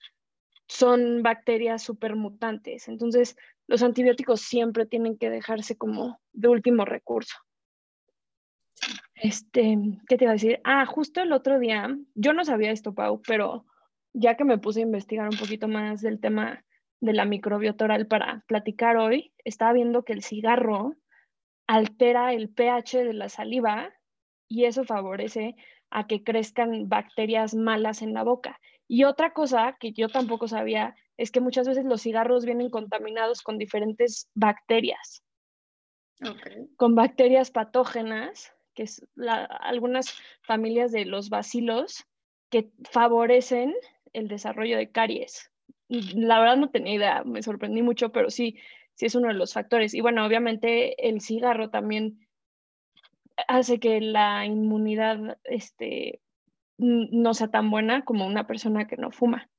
son 0.68 1.22
bacterias 1.22 1.82
supermutantes. 1.82 2.88
Entonces, 2.88 3.36
los 3.66 3.82
antibióticos 3.82 4.42
siempre 4.42 4.86
tienen 4.86 5.16
que 5.16 5.30
dejarse 5.30 5.76
como 5.76 6.20
de 6.32 6.48
último 6.48 6.84
recurso. 6.84 7.36
Este, 9.14 9.78
¿qué 10.08 10.18
te 10.18 10.24
iba 10.24 10.32
a 10.32 10.34
decir? 10.34 10.60
Ah, 10.64 10.84
justo 10.84 11.22
el 11.22 11.32
otro 11.32 11.58
día, 11.58 11.96
yo 12.14 12.34
no 12.34 12.44
sabía 12.44 12.70
esto, 12.70 12.94
Pau, 12.94 13.22
pero 13.26 13.64
ya 14.12 14.36
que 14.36 14.44
me 14.44 14.58
puse 14.58 14.80
a 14.80 14.82
investigar 14.82 15.28
un 15.28 15.38
poquito 15.38 15.68
más 15.68 16.02
del 16.02 16.20
tema 16.20 16.65
de 17.00 17.12
la 17.12 17.24
microbiota 17.24 17.84
oral 17.84 18.06
para 18.06 18.44
platicar 18.46 18.96
hoy, 18.96 19.32
estaba 19.44 19.72
viendo 19.72 20.04
que 20.04 20.12
el 20.12 20.22
cigarro 20.22 20.94
altera 21.66 22.32
el 22.32 22.48
pH 22.48 23.04
de 23.04 23.12
la 23.12 23.28
saliva 23.28 23.92
y 24.48 24.64
eso 24.64 24.84
favorece 24.84 25.56
a 25.90 26.06
que 26.06 26.22
crezcan 26.22 26.88
bacterias 26.88 27.54
malas 27.54 28.02
en 28.02 28.14
la 28.14 28.22
boca. 28.22 28.60
Y 28.88 29.04
otra 29.04 29.32
cosa 29.32 29.76
que 29.78 29.92
yo 29.92 30.08
tampoco 30.08 30.48
sabía 30.48 30.94
es 31.16 31.30
que 31.30 31.40
muchas 31.40 31.66
veces 31.66 31.84
los 31.84 32.02
cigarros 32.02 32.44
vienen 32.44 32.70
contaminados 32.70 33.42
con 33.42 33.58
diferentes 33.58 34.28
bacterias, 34.34 35.22
con 36.76 36.94
bacterias 36.94 37.50
patógenas, 37.50 38.52
que 38.74 38.84
es 38.84 39.06
algunas 39.16 40.14
familias 40.42 40.92
de 40.92 41.04
los 41.04 41.30
bacilos 41.30 42.04
que 42.50 42.70
favorecen 42.90 43.74
el 44.12 44.28
desarrollo 44.28 44.76
de 44.76 44.90
caries. 44.90 45.50
La 45.88 46.40
verdad 46.40 46.56
no 46.56 46.70
tenía 46.70 46.94
idea, 46.94 47.24
me 47.24 47.42
sorprendí 47.42 47.82
mucho, 47.82 48.10
pero 48.10 48.30
sí, 48.30 48.58
sí 48.94 49.06
es 49.06 49.14
uno 49.14 49.28
de 49.28 49.34
los 49.34 49.52
factores. 49.52 49.94
Y 49.94 50.00
bueno, 50.00 50.24
obviamente 50.26 51.08
el 51.08 51.20
cigarro 51.20 51.70
también 51.70 52.26
hace 53.48 53.78
que 53.78 54.00
la 54.00 54.46
inmunidad 54.46 55.38
este, 55.44 56.20
no 56.78 57.34
sea 57.34 57.48
tan 57.48 57.70
buena 57.70 58.04
como 58.04 58.26
una 58.26 58.46
persona 58.46 58.86
que 58.86 58.96
no 58.96 59.10
fuma. 59.10 59.50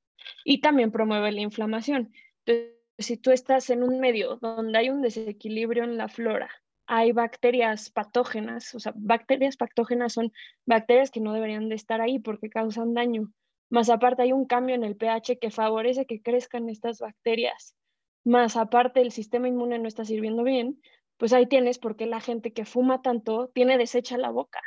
Y 0.43 0.61
también 0.61 0.91
promueve 0.91 1.31
la 1.31 1.41
inflamación. 1.41 2.11
Entonces, 2.45 2.77
si 2.99 3.17
tú 3.17 3.31
estás 3.31 3.69
en 3.69 3.83
un 3.83 3.99
medio 3.99 4.37
donde 4.37 4.77
hay 4.77 4.89
un 4.89 5.01
desequilibrio 5.01 5.83
en 5.83 5.97
la 5.97 6.09
flora, 6.09 6.49
hay 6.87 7.11
bacterias 7.11 7.89
patógenas, 7.89 8.73
o 8.73 8.79
sea, 8.79 8.93
bacterias 8.95 9.57
patógenas 9.57 10.13
son 10.13 10.31
bacterias 10.65 11.11
que 11.11 11.19
no 11.19 11.33
deberían 11.33 11.69
de 11.69 11.75
estar 11.75 12.01
ahí 12.01 12.17
porque 12.17 12.49
causan 12.49 12.93
daño. 12.93 13.31
Más 13.69 13.89
aparte 13.89 14.21
hay 14.21 14.31
un 14.31 14.45
cambio 14.45 14.75
en 14.75 14.83
el 14.83 14.95
pH 14.95 15.39
que 15.39 15.51
favorece 15.51 16.05
que 16.05 16.21
crezcan 16.21 16.69
estas 16.69 16.99
bacterias. 16.99 17.75
Más 18.23 18.55
aparte 18.55 19.01
el 19.01 19.11
sistema 19.11 19.47
inmune 19.47 19.79
no 19.79 19.87
está 19.87 20.05
sirviendo 20.05 20.43
bien, 20.43 20.81
pues 21.17 21.33
ahí 21.33 21.47
tienes 21.47 21.79
porque 21.79 22.05
la 22.05 22.21
gente 22.21 22.53
que 22.53 22.65
fuma 22.65 23.01
tanto 23.01 23.49
tiene 23.53 23.77
deshecha 23.77 24.17
la 24.17 24.29
boca. 24.29 24.61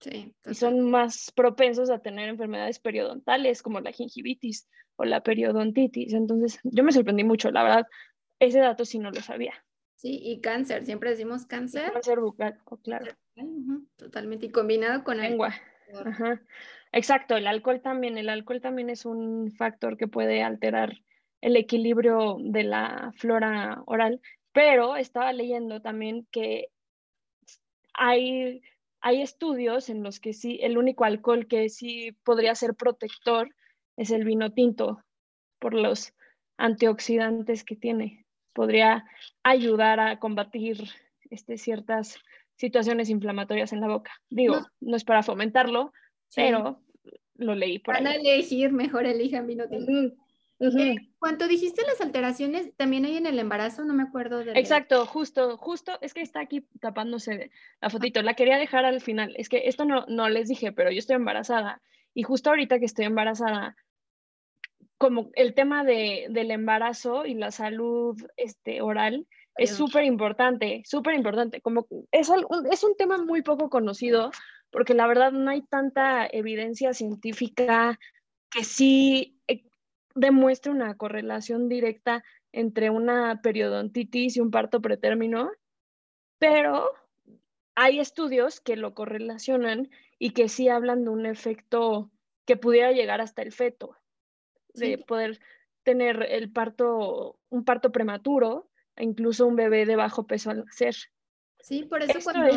Sí, 0.00 0.34
y 0.46 0.54
son 0.54 0.90
más 0.90 1.30
propensos 1.34 1.90
a 1.90 1.98
tener 1.98 2.28
enfermedades 2.28 2.78
periodontales 2.78 3.62
como 3.62 3.80
la 3.80 3.92
gingivitis 3.92 4.66
o 4.96 5.04
la 5.04 5.22
periodontitis. 5.22 6.14
Entonces, 6.14 6.58
yo 6.62 6.84
me 6.84 6.92
sorprendí 6.92 7.22
mucho, 7.22 7.50
la 7.50 7.62
verdad, 7.62 7.86
ese 8.38 8.60
dato 8.60 8.84
sí 8.84 8.98
no 8.98 9.10
lo 9.10 9.20
sabía. 9.20 9.52
Sí, 9.96 10.18
y 10.22 10.40
cáncer, 10.40 10.86
siempre 10.86 11.10
decimos 11.10 11.44
cáncer. 11.44 11.92
cáncer 11.92 12.20
bucal, 12.20 12.58
oh, 12.64 12.78
claro. 12.78 13.12
totalmente, 13.96 14.46
y 14.46 14.50
combinado 14.50 15.04
con 15.04 15.18
lengua. 15.18 15.54
Ajá. 16.06 16.40
Exacto, 16.92 17.36
el 17.36 17.46
alcohol 17.46 17.80
también, 17.80 18.18
el 18.18 18.28
alcohol 18.28 18.60
también 18.60 18.90
es 18.90 19.04
un 19.06 19.52
factor 19.52 19.96
que 19.96 20.08
puede 20.08 20.42
alterar 20.42 20.92
el 21.40 21.56
equilibrio 21.56 22.36
de 22.40 22.64
la 22.64 23.12
flora 23.16 23.82
oral, 23.86 24.20
pero 24.52 24.96
estaba 24.96 25.32
leyendo 25.32 25.80
también 25.80 26.26
que 26.30 26.68
hay, 27.94 28.62
hay 29.00 29.22
estudios 29.22 29.88
en 29.88 30.02
los 30.02 30.20
que 30.20 30.32
sí, 30.32 30.58
el 30.62 30.78
único 30.78 31.04
alcohol 31.04 31.46
que 31.46 31.68
sí 31.68 32.12
podría 32.24 32.54
ser 32.54 32.74
protector 32.74 33.54
es 33.96 34.10
el 34.10 34.24
vino 34.24 34.52
tinto 34.52 35.02
por 35.58 35.74
los 35.74 36.12
antioxidantes 36.56 37.64
que 37.64 37.76
tiene. 37.76 38.26
Podría 38.52 39.04
ayudar 39.42 40.00
a 40.00 40.18
combatir 40.18 40.82
este, 41.30 41.56
ciertas 41.56 42.18
situaciones 42.56 43.08
inflamatorias 43.08 43.72
en 43.72 43.80
la 43.80 43.88
boca. 43.88 44.12
Digo, 44.28 44.60
no, 44.80 44.96
es 44.96 45.04
para 45.04 45.22
fomentarlo, 45.22 45.92
pero 46.34 46.80
lo 47.36 47.54
leí 47.54 47.78
por 47.78 47.94
Van 47.94 48.06
a 48.06 48.14
elegir, 48.14 48.72
mejor 48.72 49.06
elijan 49.06 49.46
vino 49.46 49.68
tinto. 49.68 50.14
Eh, 50.60 50.96
¿Cuánto 51.18 51.48
dijiste 51.48 51.82
las 51.86 52.02
alteraciones? 52.02 52.76
También 52.76 53.06
hay 53.06 53.16
en 53.16 53.24
el 53.26 53.38
embarazo, 53.38 53.82
no 53.84 53.94
me 53.94 54.02
acuerdo 54.02 54.44
de. 54.44 54.52
Exacto, 54.52 55.06
justo, 55.06 55.56
justo, 55.56 55.96
es 56.02 56.12
que 56.12 56.20
está 56.20 56.40
aquí 56.40 56.66
tapándose 56.80 57.50
la 57.80 57.88
fotito. 57.88 58.20
La 58.20 58.34
quería 58.34 58.58
dejar 58.58 58.84
al 58.84 59.00
final. 59.00 59.34
Es 59.38 59.48
que 59.48 59.62
esto 59.64 59.86
no, 59.86 60.04
no 60.06 60.28
les 60.28 60.48
dije, 60.48 60.70
pero 60.72 60.90
yo 60.90 60.98
estoy 60.98 61.16
embarazada. 61.16 61.80
Y 62.12 62.24
justo 62.24 62.50
ahorita 62.50 62.78
que 62.78 62.84
estoy 62.84 63.06
embarazada, 63.06 63.74
como 64.98 65.30
el 65.32 65.54
tema 65.54 65.82
de, 65.82 66.26
del 66.28 66.50
embarazo 66.50 67.24
y 67.24 67.34
la 67.34 67.52
salud 67.52 68.20
este, 68.36 68.82
oral 68.82 69.26
es 69.56 69.70
súper 69.70 70.04
importante, 70.04 70.82
súper 70.84 71.14
importante. 71.14 71.62
Como 71.62 71.86
es, 72.12 72.30
es 72.70 72.84
un 72.84 72.96
tema 72.96 73.16
muy 73.18 73.42
poco 73.42 73.70
conocido 73.70 74.30
porque 74.70 74.94
la 74.94 75.06
verdad 75.06 75.32
no 75.32 75.50
hay 75.50 75.62
tanta 75.62 76.26
evidencia 76.26 76.94
científica 76.94 77.98
que 78.50 78.64
sí 78.64 79.38
demuestra 80.14 80.72
una 80.72 80.96
correlación 80.96 81.68
directa 81.68 82.24
entre 82.52 82.90
una 82.90 83.40
periodontitis 83.42 84.36
y 84.36 84.40
un 84.40 84.50
parto 84.50 84.80
pretérmino, 84.80 85.50
pero 86.38 86.90
hay 87.74 88.00
estudios 88.00 88.60
que 88.60 88.76
lo 88.76 88.94
correlacionan 88.94 89.90
y 90.18 90.30
que 90.30 90.48
sí 90.48 90.68
hablan 90.68 91.04
de 91.04 91.10
un 91.10 91.26
efecto 91.26 92.10
que 92.44 92.56
pudiera 92.56 92.92
llegar 92.92 93.20
hasta 93.20 93.42
el 93.42 93.52
feto, 93.52 93.96
de 94.74 94.98
poder 94.98 95.40
tener 95.82 96.26
el 96.28 96.52
parto, 96.52 97.38
un 97.48 97.64
parto 97.64 97.92
prematuro 97.92 98.68
e 98.96 99.04
incluso 99.04 99.46
un 99.46 99.56
bebé 99.56 99.86
de 99.86 99.96
bajo 99.96 100.26
peso 100.26 100.50
al 100.50 100.64
nacer. 100.64 100.96
Sí, 101.62 101.84
por 101.84 102.02
eso 102.02 102.18
cuando 102.22 102.56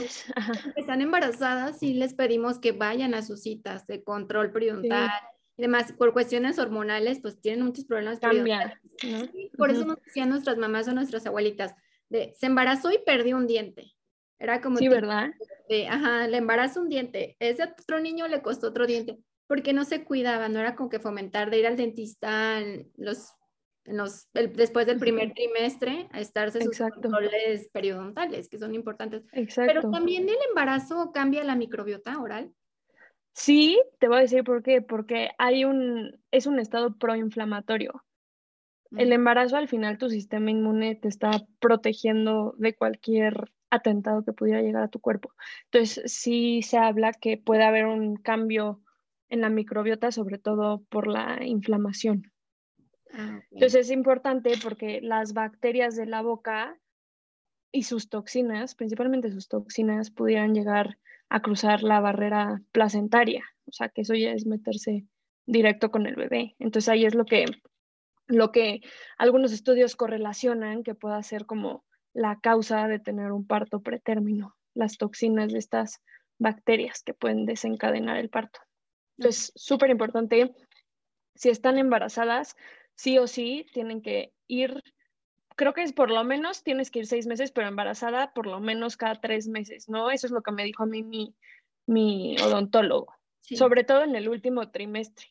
están 0.75 1.01
embarazadas 1.01 1.79
sí 1.79 1.93
les 1.93 2.13
pedimos 2.13 2.59
que 2.59 2.71
vayan 2.71 3.13
a 3.13 3.21
sus 3.21 3.41
citas 3.41 3.85
de 3.87 4.03
control 4.03 4.51
periodontal, 4.51 5.11
además 5.57 5.93
por 5.93 6.13
cuestiones 6.13 6.59
hormonales, 6.59 7.19
pues 7.21 7.39
tienen 7.41 7.65
muchos 7.65 7.85
problemas. 7.85 8.19
Cambia. 8.19 8.79
por 9.57 9.69
eso 9.69 9.85
nos 9.85 10.01
decían 10.03 10.29
nuestras 10.29 10.57
mamás 10.57 10.87
o 10.87 10.93
nuestras 10.93 11.25
abuelitas, 11.25 11.73
de, 12.09 12.33
se 12.37 12.45
embarazó 12.45 12.91
y 12.91 12.99
perdió 13.05 13.37
un 13.37 13.47
diente. 13.47 13.93
Era 14.39 14.61
como... 14.61 14.77
Sí, 14.77 14.87
¿verdad? 14.87 15.31
De, 15.69 15.87
ajá, 15.87 16.27
le 16.27 16.37
embarazó 16.37 16.81
un 16.81 16.89
diente. 16.89 17.37
Ese 17.39 17.63
otro 17.63 17.99
niño 17.99 18.27
le 18.27 18.41
costó 18.41 18.67
otro 18.67 18.85
diente 18.85 19.19
porque 19.47 19.73
no 19.73 19.85
se 19.85 20.03
cuidaba, 20.03 20.49
no 20.49 20.59
era 20.59 20.75
como 20.75 20.89
que 20.89 20.99
fomentar 20.99 21.49
de 21.51 21.59
ir 21.59 21.67
al 21.67 21.77
dentista 21.77 22.59
en 22.59 22.91
los, 22.95 23.33
en 23.85 23.97
los 23.97 24.29
después 24.33 24.85
del 24.85 24.99
primer 24.99 25.33
trimestre 25.33 26.07
a 26.11 26.19
estarse 26.19 26.61
sus 26.61 26.77
controles 26.77 27.69
periodontales, 27.69 28.49
que 28.49 28.57
son 28.57 28.75
importantes. 28.75 29.23
Exacto. 29.33 29.73
Pero 29.73 29.91
también 29.91 30.27
el 30.29 30.37
embarazo 30.49 31.11
cambia 31.13 31.43
la 31.43 31.55
microbiota 31.55 32.19
oral. 32.19 32.53
Sí, 33.33 33.81
te 33.99 34.07
voy 34.07 34.17
a 34.17 34.21
decir 34.21 34.43
por 34.43 34.61
qué, 34.61 34.81
porque 34.81 35.31
hay 35.37 35.65
un, 35.65 36.19
es 36.31 36.45
un 36.45 36.59
estado 36.59 36.97
proinflamatorio. 36.97 38.03
El 38.95 39.11
embarazo 39.11 39.57
al 39.57 39.67
final 39.67 39.97
tu 39.97 40.07
sistema 40.07 40.51
inmune 40.51 40.93
te 40.93 41.07
está 41.07 41.31
protegiendo 41.59 42.53
de 42.59 42.75
cualquier 42.75 43.51
atentado 43.71 44.23
que 44.23 44.33
pudiera 44.33 44.61
llegar 44.61 44.83
a 44.83 44.87
tu 44.87 44.99
cuerpo. 44.99 45.33
Entonces, 45.71 46.13
sí 46.13 46.61
se 46.61 46.77
habla 46.77 47.11
que 47.11 47.37
puede 47.37 47.63
haber 47.63 47.87
un 47.87 48.17
cambio 48.17 48.81
en 49.29 49.41
la 49.41 49.49
microbiota, 49.49 50.11
sobre 50.11 50.37
todo 50.37 50.83
por 50.89 51.07
la 51.07 51.43
inflamación. 51.43 52.32
Ah, 53.13 53.41
Entonces 53.51 53.87
es 53.87 53.91
importante 53.91 54.53
porque 54.61 54.99
las 55.01 55.33
bacterias 55.33 55.95
de 55.95 56.05
la 56.05 56.21
boca 56.21 56.79
y 57.71 57.83
sus 57.83 58.09
toxinas, 58.09 58.75
principalmente 58.75 59.31
sus 59.31 59.47
toxinas, 59.47 60.11
pudieran 60.11 60.53
llegar 60.53 60.97
a 61.29 61.41
cruzar 61.41 61.83
la 61.83 61.99
barrera 61.99 62.61
placentaria, 62.71 63.43
o 63.65 63.71
sea 63.71 63.89
que 63.89 64.01
eso 64.01 64.13
ya 64.13 64.31
es 64.31 64.45
meterse 64.45 65.05
directo 65.45 65.91
con 65.91 66.05
el 66.05 66.15
bebé. 66.15 66.55
Entonces 66.59 66.89
ahí 66.89 67.05
es 67.05 67.15
lo 67.15 67.25
que, 67.25 67.45
lo 68.27 68.51
que 68.51 68.81
algunos 69.17 69.51
estudios 69.51 69.95
correlacionan 69.95 70.83
que 70.83 70.95
pueda 70.95 71.21
ser 71.23 71.45
como 71.45 71.83
la 72.13 72.39
causa 72.39 72.87
de 72.87 72.99
tener 72.99 73.31
un 73.31 73.47
parto 73.47 73.81
pretérmino, 73.81 74.55
las 74.73 74.97
toxinas 74.97 75.51
de 75.51 75.59
estas 75.59 76.01
bacterias 76.37 77.03
que 77.03 77.13
pueden 77.13 77.45
desencadenar 77.45 78.17
el 78.17 78.29
parto. 78.29 78.59
Entonces, 79.17 79.51
súper 79.55 79.89
importante, 79.89 80.53
si 81.35 81.49
están 81.49 81.77
embarazadas, 81.77 82.55
sí 82.95 83.17
o 83.17 83.27
sí 83.27 83.65
tienen 83.73 84.01
que 84.01 84.33
ir, 84.47 84.83
creo 85.55 85.73
que 85.73 85.83
es 85.83 85.93
por 85.93 86.09
lo 86.09 86.23
menos, 86.23 86.63
tienes 86.63 86.91
que 86.91 86.99
ir 86.99 87.07
seis 87.07 87.27
meses, 87.27 87.51
pero 87.51 87.67
embarazada 87.67 88.33
por 88.33 88.47
lo 88.47 88.59
menos 88.59 88.97
cada 88.97 89.19
tres 89.19 89.47
meses, 89.47 89.89
¿no? 89.89 90.11
Eso 90.11 90.27
es 90.27 90.31
lo 90.31 90.41
que 90.41 90.51
me 90.51 90.63
dijo 90.63 90.83
a 90.83 90.87
mí 90.87 91.03
mi, 91.03 91.35
mi 91.85 92.35
odontólogo, 92.39 93.13
sobre 93.41 93.83
todo 93.83 94.03
en 94.03 94.15
el 94.15 94.29
último 94.29 94.71
trimestre. 94.71 95.27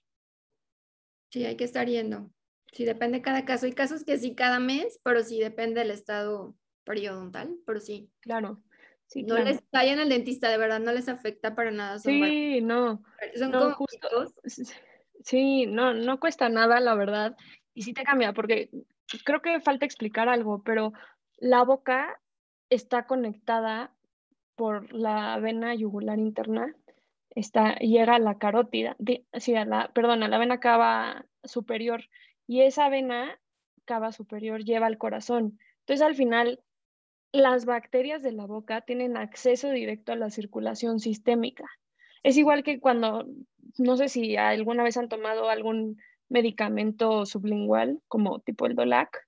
Sí, 1.30 1.44
hay 1.44 1.56
que 1.56 1.64
estar 1.64 1.88
yendo. 1.88 2.30
Sí, 2.72 2.84
depende 2.84 3.18
de 3.18 3.22
cada 3.22 3.44
caso. 3.44 3.66
Hay 3.66 3.72
casos 3.72 4.04
que 4.04 4.18
sí 4.18 4.34
cada 4.34 4.58
mes, 4.58 5.00
pero 5.02 5.22
sí 5.22 5.38
depende 5.38 5.80
del 5.80 5.90
estado 5.90 6.54
periodontal, 6.84 7.56
pero 7.66 7.80
sí. 7.80 8.10
Claro 8.20 8.62
no 9.20 9.38
les 9.38 9.60
vayan 9.70 9.98
al 9.98 10.08
dentista, 10.08 10.48
de 10.48 10.58
verdad, 10.58 10.80
no 10.80 10.92
les 10.92 11.08
afecta 11.08 11.54
para 11.54 11.70
nada. 11.70 11.98
sí, 11.98 12.60
no. 12.62 13.02
Son 13.34 13.52
como 13.52 13.74
justo, 13.74 14.08
Sí, 15.24 15.66
no, 15.66 15.94
no 15.94 16.20
cuesta 16.20 16.48
nada, 16.48 16.80
la 16.80 16.94
verdad. 16.94 17.36
Y 17.74 17.82
sí 17.82 17.92
te 17.92 18.04
cambia, 18.04 18.32
porque 18.32 18.70
creo 19.24 19.40
que 19.40 19.60
falta 19.60 19.86
explicar 19.86 20.28
algo, 20.28 20.62
pero 20.62 20.92
la 21.38 21.62
boca 21.64 22.20
está 22.70 23.06
conectada 23.06 23.92
por 24.56 24.92
la 24.92 25.38
vena 25.38 25.74
yugular 25.74 26.18
interna, 26.18 26.74
está, 27.30 27.76
llega 27.76 28.16
a 28.16 28.18
la 28.18 28.38
carótida, 28.38 28.96
sí, 29.34 29.54
a 29.54 29.64
la, 29.64 29.88
perdón, 29.92 30.22
a 30.22 30.28
la 30.28 30.38
vena 30.38 30.60
cava 30.60 31.26
superior, 31.44 32.04
y 32.46 32.62
esa 32.62 32.88
vena 32.88 33.38
cava 33.84 34.12
superior 34.12 34.64
lleva 34.64 34.86
al 34.86 34.98
corazón. 34.98 35.58
Entonces, 35.80 36.06
al 36.06 36.14
final, 36.14 36.60
las 37.32 37.64
bacterias 37.64 38.22
de 38.22 38.32
la 38.32 38.46
boca 38.46 38.82
tienen 38.82 39.16
acceso 39.16 39.70
directo 39.70 40.12
a 40.12 40.16
la 40.16 40.30
circulación 40.30 41.00
sistémica. 41.00 41.64
Es 42.22 42.36
igual 42.36 42.62
que 42.62 42.78
cuando, 42.78 43.26
no 43.78 43.96
sé 43.96 44.08
si 44.08 44.36
alguna 44.36 44.82
vez 44.82 44.96
han 44.96 45.08
tomado 45.08 45.48
algún 45.48 46.00
medicamento 46.28 47.26
sublingual, 47.26 48.00
como 48.08 48.40
tipo 48.40 48.66
el 48.66 48.74
Dolac. 48.74 49.26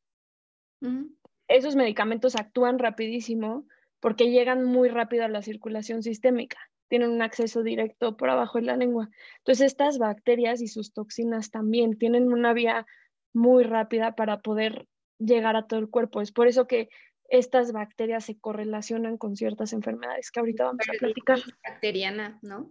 Esos 1.48 1.76
medicamentos 1.76 2.36
actúan 2.36 2.78
rapidísimo 2.78 3.66
porque 4.00 4.30
llegan 4.30 4.64
muy 4.64 4.88
rápido 4.88 5.24
a 5.24 5.28
la 5.28 5.42
circulación 5.42 6.02
sistémica. 6.02 6.58
Tienen 6.88 7.10
un 7.10 7.22
acceso 7.22 7.62
directo 7.62 8.16
por 8.16 8.28
abajo 8.28 8.58
de 8.58 8.66
la 8.66 8.76
lengua. 8.76 9.08
Entonces, 9.38 9.66
estas 9.66 9.98
bacterias 9.98 10.60
y 10.60 10.68
sus 10.68 10.92
toxinas 10.92 11.50
también 11.50 11.96
tienen 11.96 12.32
una 12.32 12.52
vía 12.52 12.86
muy 13.32 13.64
rápida 13.64 14.14
para 14.14 14.40
poder 14.40 14.86
llegar 15.18 15.56
a 15.56 15.66
todo 15.66 15.80
el 15.80 15.88
cuerpo. 15.88 16.20
Es 16.20 16.32
por 16.32 16.48
eso 16.48 16.66
que 16.66 16.88
estas 17.28 17.72
bacterias 17.72 18.24
se 18.26 18.38
correlacionan 18.38 19.16
con 19.16 19.36
ciertas 19.36 19.72
enfermedades 19.72 20.30
que 20.30 20.40
ahorita 20.40 20.64
vamos 20.64 20.86
a 20.88 20.98
platicar. 20.98 21.38
Bacteriana, 21.66 22.38
¿no? 22.42 22.70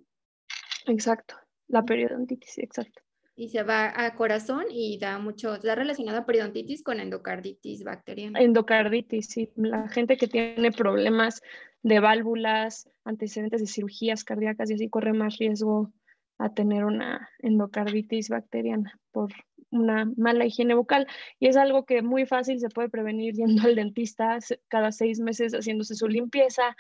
Exacto, 0.86 1.36
la 1.68 1.84
periodontitis, 1.84 2.58
exacto. 2.60 3.02
Y 3.36 3.50
se 3.50 3.64
va 3.64 3.92
a 3.96 4.14
corazón 4.16 4.66
y 4.70 5.00
da 5.00 5.18
mucho, 5.18 5.56
está 5.56 5.74
relacionado 5.74 6.20
a 6.20 6.26
periodontitis 6.26 6.84
con 6.84 7.00
endocarditis 7.00 7.84
bacteriana. 7.84 8.40
Endocarditis, 8.40 9.28
sí. 9.28 9.52
La 9.56 9.88
gente 9.90 10.18
que 10.18 10.28
tiene 10.28 10.72
problemas 10.72 11.42
de 11.82 12.00
válvulas, 12.00 12.90
antecedentes 13.04 13.62
de 13.62 13.68
cirugías 13.68 14.24
cardíacas 14.24 14.70
y 14.70 14.76
así 14.76 14.90
corre 14.90 15.14
más 15.14 15.38
riesgo 15.38 15.92
a 16.38 16.54
tener 16.54 16.86
una 16.86 17.30
endocarditis 17.40 18.30
bacteriana 18.30 19.00
por 19.12 19.32
una 19.74 20.06
mala 20.18 20.46
higiene 20.46 20.76
bucal 20.76 21.08
y 21.40 21.48
es 21.48 21.58
algo 21.58 21.86
que 21.86 22.02
muy 22.02 22.26
fácil 22.26 22.60
se 22.60 22.70
puede 22.70 22.90
prevenir 22.90 23.34
yendo 23.34 23.64
al 23.64 23.76
dentista 23.76 24.38
cada 24.68 24.92
seis 24.92 25.20
meses 25.20 25.54
haciéndose 25.54 25.96
su 25.96 26.08
limpieza. 26.08 26.76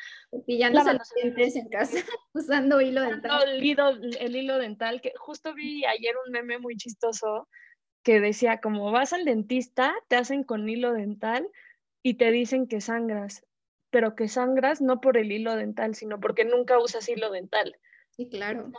Pillándose 0.46 0.94
los 0.94 1.10
dientes 1.16 1.56
en 1.56 1.70
casa, 1.70 1.98
usando 2.34 2.80
hilo 2.82 3.02
dental. 3.02 3.50
El 3.50 3.64
hilo, 3.64 3.90
el 3.90 4.36
hilo 4.36 4.58
dental, 4.58 5.02
que 5.02 5.14
justo 5.18 5.54
vi 5.54 5.84
ayer 5.86 6.16
un 6.26 6.32
meme 6.32 6.60
muy 6.60 6.78
chistoso 6.78 7.48
que 8.04 8.20
decía 8.20 8.60
como 8.60 8.92
vas 8.92 9.14
al 9.14 9.26
dentista, 9.26 9.94
te 10.08 10.18
hacen 10.18 10.44
con 10.44 10.68
hilo 10.68 10.94
dental 10.94 11.48
y 12.04 12.16
te 12.16 12.32
dicen 12.32 12.68
que 12.68 12.82
sangras, 12.82 13.46
pero 13.90 14.16
que 14.16 14.28
sangras 14.28 14.82
no 14.82 15.00
por 15.00 15.18
el 15.18 15.32
hilo 15.32 15.56
dental, 15.56 15.96
sino 15.96 16.20
porque 16.20 16.46
nunca 16.46 16.80
usas 16.80 17.08
hilo 17.08 17.32
dental. 17.32 17.76
Sí, 18.15 18.30
claro. 18.30 18.71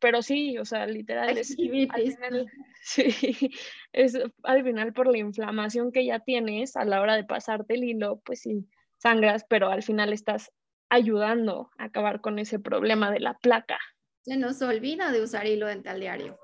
pero 0.00 0.22
sí, 0.22 0.56
o 0.56 0.64
sea, 0.64 0.86
literal 0.86 1.36
es, 1.36 1.50
al 1.50 1.56
final, 1.56 2.46
sí, 2.82 3.50
es 3.92 4.16
al 4.44 4.62
final 4.62 4.92
por 4.92 5.08
la 5.08 5.18
inflamación 5.18 5.90
que 5.90 6.06
ya 6.06 6.20
tienes 6.20 6.76
a 6.76 6.84
la 6.84 7.00
hora 7.00 7.16
de 7.16 7.24
pasarte 7.24 7.74
el 7.74 7.82
hilo, 7.82 8.20
pues 8.24 8.42
sí, 8.42 8.68
sangras, 8.98 9.44
pero 9.48 9.68
al 9.70 9.82
final 9.82 10.12
estás 10.12 10.52
ayudando 10.90 11.70
a 11.76 11.84
acabar 11.84 12.20
con 12.20 12.38
ese 12.38 12.60
problema 12.60 13.10
de 13.10 13.18
la 13.18 13.34
placa. 13.34 13.80
Se 14.22 14.36
nos 14.36 14.62
olvida 14.62 15.10
de 15.10 15.22
usar 15.22 15.46
hilo 15.48 15.66
dental 15.66 15.98
diario. 15.98 16.38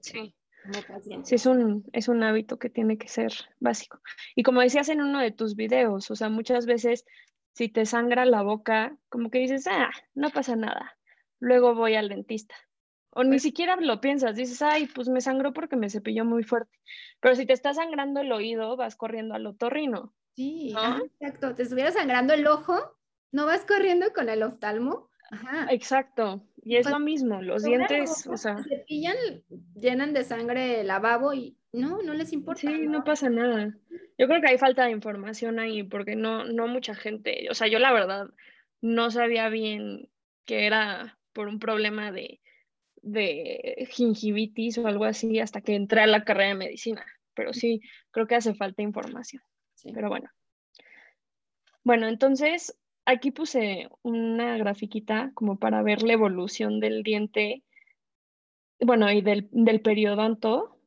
Sí. 0.00 0.34
Sí, 1.22 1.36
es 1.36 1.46
un, 1.46 1.88
es 1.92 2.08
un 2.08 2.24
hábito 2.24 2.58
que 2.58 2.68
tiene 2.68 2.98
que 2.98 3.06
ser 3.06 3.32
básico. 3.60 4.00
Y 4.34 4.42
como 4.42 4.60
decías 4.60 4.88
en 4.88 5.00
uno 5.00 5.20
de 5.20 5.30
tus 5.30 5.54
videos, 5.54 6.10
o 6.10 6.16
sea, 6.16 6.28
muchas 6.28 6.66
veces 6.66 7.04
si 7.52 7.68
te 7.68 7.86
sangra 7.86 8.24
la 8.24 8.42
boca, 8.42 8.98
como 9.08 9.30
que 9.30 9.38
dices, 9.38 9.68
ah, 9.68 9.90
no 10.14 10.30
pasa 10.30 10.56
nada 10.56 10.95
luego 11.40 11.74
voy 11.74 11.94
al 11.94 12.08
dentista. 12.08 12.54
O 13.10 13.24
ni 13.24 13.30
pues 13.30 13.42
siquiera 13.42 13.76
lo 13.76 14.00
piensas, 14.00 14.36
dices, 14.36 14.60
ay, 14.60 14.88
pues 14.94 15.08
me 15.08 15.22
sangró 15.22 15.54
porque 15.54 15.76
me 15.76 15.88
cepilló 15.88 16.24
muy 16.24 16.44
fuerte. 16.44 16.78
Pero 17.20 17.34
si 17.34 17.46
te 17.46 17.54
está 17.54 17.72
sangrando 17.72 18.20
el 18.20 18.30
oído, 18.30 18.76
vas 18.76 18.94
corriendo 18.94 19.34
al 19.34 19.46
otorrino. 19.46 20.14
Sí, 20.34 20.74
exacto. 21.00 21.54
Te 21.54 21.62
estuviera 21.62 21.90
sangrando 21.92 22.34
el 22.34 22.46
ojo, 22.46 22.74
no 23.32 23.46
vas 23.46 23.64
corriendo 23.64 24.12
con 24.12 24.28
el 24.28 24.42
oftalmo. 24.42 25.08
Ajá. 25.30 25.66
Exacto. 25.70 26.46
Y 26.62 26.76
es 26.76 26.82
pues, 26.82 26.92
lo 26.92 27.00
mismo, 27.00 27.40
los 27.40 27.62
dientes, 27.62 28.26
o 28.26 28.36
sea. 28.36 28.62
Cepillan, 28.62 29.16
llenan 29.74 30.12
de 30.12 30.22
sangre 30.22 30.82
el 30.82 30.88
lavabo 30.88 31.32
y 31.32 31.56
no, 31.72 32.02
no 32.02 32.12
les 32.12 32.32
importa. 32.34 32.60
Sí, 32.60 32.86
no 32.86 33.02
pasa 33.02 33.30
nada. 33.30 33.74
Yo 34.18 34.26
creo 34.28 34.40
que 34.40 34.48
hay 34.48 34.58
falta 34.58 34.84
de 34.84 34.90
información 34.90 35.58
ahí, 35.58 35.82
porque 35.82 36.16
no, 36.16 36.44
no 36.44 36.66
mucha 36.66 36.94
gente, 36.94 37.48
o 37.50 37.54
sea, 37.54 37.66
yo 37.66 37.78
la 37.78 37.92
verdad 37.92 38.28
no 38.80 39.10
sabía 39.10 39.48
bien 39.48 40.10
que 40.44 40.66
era 40.66 41.18
por 41.36 41.48
un 41.48 41.58
problema 41.58 42.10
de, 42.12 42.40
gingivitis 43.90 44.78
o 44.78 44.86
algo 44.86 45.04
así 45.04 45.38
hasta 45.38 45.60
que 45.60 45.74
entré 45.74 46.00
a 46.00 46.06
la 46.06 46.24
carrera 46.24 46.48
de 46.48 46.54
medicina. 46.54 47.04
Pero 47.34 47.52
sí, 47.52 47.82
creo 48.10 48.26
que 48.26 48.36
hace 48.36 48.54
falta 48.54 48.80
información. 48.80 49.42
Pero 49.92 50.08
bueno. 50.08 50.30
Bueno, 51.84 52.08
entonces 52.08 52.74
aquí 53.04 53.30
puse 53.30 53.88
una 54.02 54.56
grafiquita 54.56 55.30
como 55.34 55.58
para 55.58 55.82
ver 55.82 56.02
la 56.02 56.14
evolución 56.14 56.80
del 56.80 57.02
diente, 57.02 57.62
bueno, 58.80 59.12
y 59.12 59.20
del, 59.20 59.48
del 59.52 59.82
periodonto, 59.82 60.80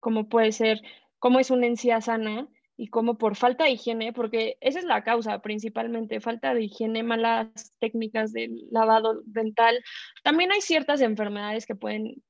como 0.00 0.28
puede 0.28 0.50
ser, 0.50 0.82
cómo 1.20 1.38
es 1.38 1.50
una 1.52 1.66
encía 1.66 2.00
sana 2.00 2.48
y 2.82 2.88
como 2.88 3.16
por 3.16 3.36
falta 3.36 3.62
de 3.62 3.70
higiene, 3.70 4.12
porque 4.12 4.56
esa 4.60 4.80
es 4.80 4.84
la 4.84 5.04
causa 5.04 5.40
principalmente, 5.40 6.18
falta 6.18 6.52
de 6.52 6.64
higiene, 6.64 7.04
malas 7.04 7.72
técnicas 7.78 8.32
del 8.32 8.66
lavado 8.72 9.22
dental. 9.24 9.84
También 10.24 10.50
hay 10.50 10.60
ciertas 10.62 11.00
enfermedades 11.00 11.64
que 11.64 11.76
pueden 11.76 12.24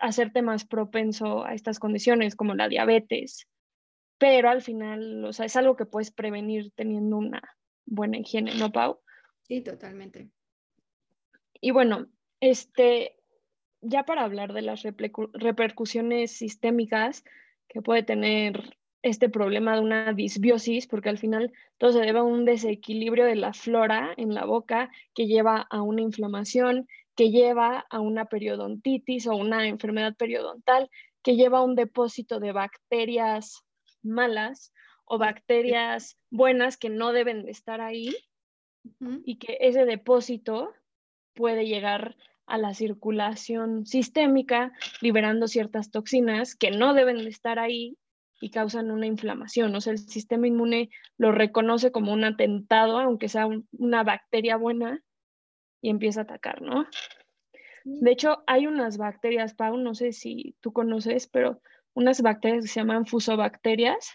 hacerte 0.00 0.40
más 0.40 0.64
propenso 0.64 1.44
a 1.44 1.52
estas 1.52 1.78
condiciones 1.78 2.34
como 2.34 2.54
la 2.54 2.70
diabetes, 2.70 3.46
pero 4.16 4.48
al 4.48 4.62
final, 4.62 5.22
o 5.22 5.34
sea, 5.34 5.44
es 5.44 5.56
algo 5.56 5.76
que 5.76 5.84
puedes 5.84 6.10
prevenir 6.10 6.72
teniendo 6.74 7.18
una 7.18 7.42
buena 7.84 8.16
higiene, 8.16 8.54
¿no, 8.54 8.72
Pau? 8.72 9.00
Sí, 9.42 9.60
totalmente. 9.60 10.30
Y 11.60 11.72
bueno, 11.72 12.06
este, 12.40 13.16
ya 13.82 14.04
para 14.04 14.24
hablar 14.24 14.54
de 14.54 14.62
las 14.62 14.82
repercusiones 14.82 16.32
sistémicas 16.38 17.22
que 17.68 17.82
puede 17.82 18.02
tener 18.02 18.79
este 19.02 19.28
problema 19.28 19.74
de 19.74 19.80
una 19.80 20.12
disbiosis, 20.12 20.86
porque 20.86 21.08
al 21.08 21.18
final 21.18 21.52
todo 21.78 21.92
se 21.92 22.00
debe 22.00 22.18
a 22.18 22.22
un 22.22 22.44
desequilibrio 22.44 23.24
de 23.24 23.36
la 23.36 23.52
flora 23.52 24.12
en 24.16 24.34
la 24.34 24.44
boca 24.44 24.90
que 25.14 25.26
lleva 25.26 25.66
a 25.70 25.82
una 25.82 26.02
inflamación, 26.02 26.86
que 27.16 27.30
lleva 27.30 27.86
a 27.90 28.00
una 28.00 28.26
periodontitis 28.26 29.26
o 29.26 29.36
una 29.36 29.66
enfermedad 29.66 30.14
periodontal, 30.16 30.90
que 31.22 31.36
lleva 31.36 31.58
a 31.58 31.62
un 31.62 31.74
depósito 31.74 32.40
de 32.40 32.52
bacterias 32.52 33.62
malas 34.02 34.72
o 35.04 35.18
bacterias 35.18 36.18
buenas 36.30 36.76
que 36.76 36.88
no 36.88 37.12
deben 37.12 37.44
de 37.44 37.50
estar 37.50 37.80
ahí 37.80 38.14
y 39.24 39.36
que 39.36 39.58
ese 39.60 39.84
depósito 39.84 40.72
puede 41.34 41.66
llegar 41.66 42.16
a 42.46 42.58
la 42.58 42.74
circulación 42.74 43.86
sistémica, 43.86 44.72
liberando 45.00 45.46
ciertas 45.48 45.90
toxinas 45.90 46.56
que 46.56 46.70
no 46.70 46.94
deben 46.94 47.18
de 47.18 47.28
estar 47.28 47.58
ahí 47.58 47.96
y 48.40 48.50
causan 48.50 48.90
una 48.90 49.06
inflamación. 49.06 49.74
O 49.74 49.80
sea, 49.80 49.92
el 49.92 49.98
sistema 49.98 50.46
inmune 50.46 50.90
lo 51.18 51.30
reconoce 51.30 51.92
como 51.92 52.12
un 52.12 52.24
atentado, 52.24 52.98
aunque 52.98 53.28
sea 53.28 53.46
una 53.72 54.02
bacteria 54.02 54.56
buena, 54.56 55.02
y 55.82 55.90
empieza 55.90 56.20
a 56.20 56.24
atacar, 56.24 56.62
¿no? 56.62 56.86
De 57.84 58.10
hecho, 58.10 58.42
hay 58.46 58.66
unas 58.66 58.98
bacterias, 58.98 59.54
Pau, 59.54 59.76
no 59.76 59.94
sé 59.94 60.12
si 60.12 60.56
tú 60.60 60.72
conoces, 60.72 61.26
pero 61.26 61.60
unas 61.94 62.20
bacterias 62.22 62.64
que 62.64 62.68
se 62.68 62.80
llaman 62.80 63.06
fusobacterias. 63.06 64.10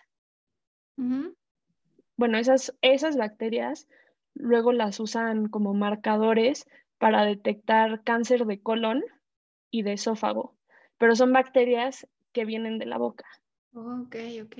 Bueno, 2.17 2.37
esas, 2.37 2.75
esas 2.81 3.17
bacterias 3.17 3.87
luego 4.33 4.71
las 4.71 4.99
usan 4.99 5.47
como 5.47 5.73
marcadores 5.73 6.67
para 6.97 7.25
detectar 7.25 8.03
cáncer 8.03 8.45
de 8.45 8.61
colon 8.61 9.03
y 9.71 9.81
de 9.81 9.93
esófago, 9.93 10.55
pero 10.97 11.15
son 11.15 11.33
bacterias 11.33 12.07
que 12.31 12.45
vienen 12.45 12.77
de 12.77 12.85
la 12.85 12.97
boca. 12.97 13.25
Ok, 13.75 14.15
ok. 14.43 14.55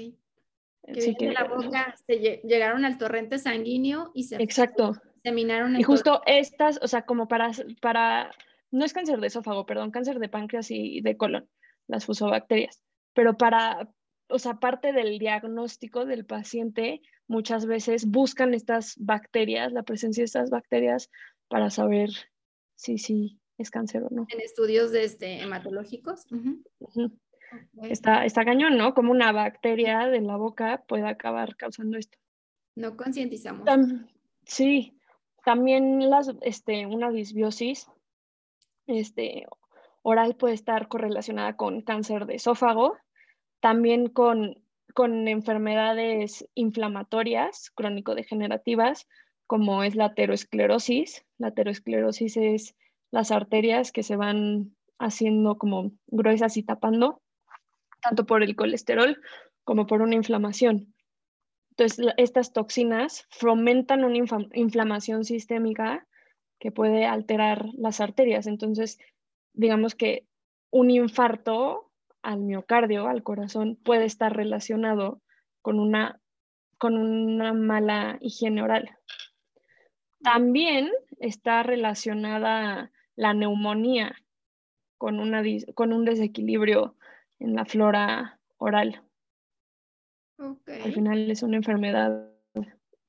Que 0.87 0.93
vienen 0.93 1.17
de 1.17 1.33
la 1.33 1.45
boca, 1.45 1.95
se 2.05 2.41
llegaron 2.43 2.85
al 2.85 2.97
torrente 2.97 3.39
sanguíneo 3.39 4.11
y 4.13 4.25
se 4.25 4.35
Exacto. 4.35 4.93
seminaron. 5.23 5.79
y 5.79 5.83
justo 5.83 6.21
estas, 6.27 6.79
o 6.83 6.87
sea, 6.87 7.05
como 7.05 7.27
para, 7.27 7.51
para, 7.81 8.31
no 8.69 8.85
es 8.85 8.93
cáncer 8.93 9.19
de 9.19 9.27
esófago, 9.27 9.65
perdón, 9.65 9.89
cáncer 9.89 10.19
de 10.19 10.29
páncreas 10.29 10.69
y 10.69 11.01
de 11.01 11.17
colon, 11.17 11.49
las 11.87 12.05
fusobacterias, 12.05 12.83
pero 13.13 13.35
para, 13.35 13.89
o 14.29 14.37
sea, 14.37 14.59
parte 14.59 14.93
del 14.93 15.17
diagnóstico 15.17 16.05
del 16.05 16.25
paciente, 16.25 17.01
muchas 17.27 17.65
veces 17.65 18.05
buscan 18.05 18.53
estas 18.53 18.93
bacterias, 18.97 19.71
la 19.71 19.83
presencia 19.83 20.21
de 20.21 20.25
estas 20.25 20.51
bacterias 20.51 21.09
para 21.47 21.71
saber 21.71 22.09
si 22.75 22.99
sí 22.99 23.39
es 23.57 23.71
cáncer 23.71 24.03
o 24.03 24.09
no. 24.11 24.27
En 24.29 24.41
estudios 24.41 24.91
de 24.91 25.05
este, 25.05 25.41
hematológicos. 25.41 26.25
Está, 27.83 28.25
está 28.25 28.45
cañón, 28.45 28.77
¿no? 28.77 28.93
Como 28.93 29.11
una 29.11 29.31
bacteria 29.31 30.07
de 30.07 30.21
la 30.21 30.37
boca 30.37 30.83
puede 30.87 31.07
acabar 31.07 31.55
causando 31.55 31.97
esto. 31.97 32.17
No 32.75 32.97
concientizamos. 32.97 33.67
sí, 34.45 34.97
también 35.43 36.09
las, 36.09 36.31
este, 36.41 36.85
una 36.85 37.11
disbiosis 37.11 37.87
este, 38.87 39.45
oral 40.01 40.35
puede 40.35 40.53
estar 40.53 40.87
correlacionada 40.87 41.55
con 41.55 41.81
cáncer 41.81 42.25
de 42.25 42.35
esófago, 42.35 42.97
también 43.59 44.07
con, 44.07 44.61
con 44.93 45.27
enfermedades 45.27 46.47
inflamatorias 46.53 47.71
crónico-degenerativas, 47.71 49.07
como 49.47 49.83
es 49.83 49.95
la 49.95 50.05
aterosclerosis. 50.05 51.25
La 51.37 51.47
aterosclerosis 51.47 52.37
es 52.37 52.75
las 53.11 53.31
arterias 53.31 53.91
que 53.91 54.03
se 54.03 54.15
van 54.15 54.75
haciendo 54.99 55.57
como 55.57 55.91
gruesas 56.07 56.57
y 56.57 56.63
tapando, 56.63 57.21
tanto 58.05 58.25
por 58.25 58.43
el 58.43 58.55
colesterol 58.55 59.21
como 59.63 59.87
por 59.87 60.01
una 60.01 60.15
inflamación. 60.15 60.93
Entonces, 61.71 62.13
estas 62.17 62.53
toxinas 62.53 63.27
fomentan 63.31 64.05
una 64.05 64.17
inflamación 64.53 65.25
sistémica 65.25 66.07
que 66.59 66.71
puede 66.71 67.05
alterar 67.05 67.65
las 67.73 67.99
arterias. 67.99 68.47
Entonces, 68.47 68.97
digamos 69.53 69.95
que 69.95 70.25
un 70.71 70.89
infarto 70.89 71.91
al 72.21 72.39
miocardio, 72.39 73.07
al 73.07 73.23
corazón, 73.23 73.77
puede 73.83 74.05
estar 74.05 74.35
relacionado 74.35 75.21
con 75.61 75.79
una, 75.79 76.19
con 76.77 76.97
una 76.97 77.53
mala 77.53 78.17
higiene 78.21 78.63
oral. 78.63 78.97
También 80.23 80.91
está 81.19 81.61
relacionada 81.61 82.91
la 83.15 83.33
neumonía 83.33 84.15
con, 84.97 85.19
una, 85.19 85.43
con 85.75 85.93
un 85.93 86.05
desequilibrio 86.05 86.95
en 87.39 87.55
la 87.55 87.65
flora 87.65 88.39
oral. 88.57 89.01
Al 90.37 90.93
final 90.93 91.31
es 91.31 91.43
una 91.43 91.57
enfermedad 91.57 92.29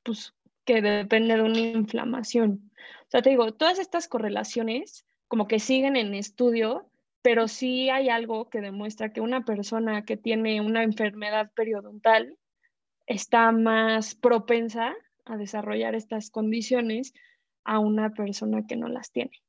pues, 0.02 0.34
que 0.64 0.80
depende 0.80 1.36
de 1.36 1.42
una 1.42 1.58
inflamación. 1.58 2.70
O 3.02 3.10
sea, 3.10 3.22
te 3.22 3.30
digo, 3.30 3.52
todas 3.52 3.78
estas 3.78 4.08
correlaciones 4.08 5.06
como 5.28 5.48
que 5.48 5.58
siguen 5.58 5.96
en 5.96 6.14
estudio, 6.14 6.88
pero 7.22 7.48
sí 7.48 7.90
hay 7.90 8.08
algo 8.08 8.48
que 8.48 8.60
demuestra 8.60 9.12
que 9.12 9.20
una 9.20 9.44
persona 9.44 10.04
que 10.04 10.16
tiene 10.16 10.60
una 10.60 10.84
enfermedad 10.84 11.50
periodontal 11.54 12.38
está 13.06 13.50
más 13.52 14.14
propensa 14.14 14.94
a 15.24 15.36
desarrollar 15.36 15.94
estas 15.94 16.30
condiciones 16.30 17.12
a 17.64 17.80
una 17.80 18.10
persona 18.10 18.66
que 18.66 18.76
no 18.76 18.88
las 18.88 19.10
tiene. 19.10 19.42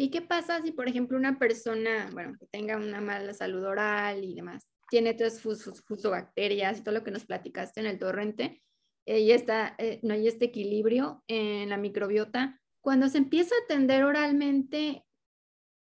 ¿Y 0.00 0.10
qué 0.10 0.22
pasa 0.22 0.62
si, 0.62 0.70
por 0.70 0.88
ejemplo, 0.88 1.18
una 1.18 1.40
persona, 1.40 2.08
bueno, 2.12 2.36
que 2.38 2.46
tenga 2.46 2.76
una 2.76 3.00
mala 3.00 3.34
salud 3.34 3.64
oral 3.64 4.22
y 4.22 4.36
demás, 4.36 4.68
tiene 4.88 5.12
todas 5.12 5.38
sus 5.38 5.82
fusobacterias 5.84 6.78
y 6.78 6.84
todo 6.84 6.94
lo 6.94 7.02
que 7.02 7.10
nos 7.10 7.26
platicaste 7.26 7.80
en 7.80 7.86
el 7.86 7.98
torrente, 7.98 8.62
eh, 9.06 9.18
y 9.18 9.32
está, 9.32 9.74
eh, 9.78 9.98
no 10.04 10.14
hay 10.14 10.28
este 10.28 10.46
equilibrio 10.46 11.24
en 11.26 11.70
la 11.70 11.78
microbiota, 11.78 12.60
cuando 12.80 13.08
se 13.08 13.18
empieza 13.18 13.56
a 13.56 13.64
atender 13.64 14.04
oralmente, 14.04 15.04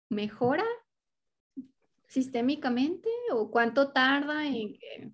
¿mejora 0.08 0.66
sistémicamente 2.08 3.08
o 3.30 3.48
cuánto 3.48 3.92
tarda 3.92 4.44
en 4.44 4.72
que... 4.76 5.12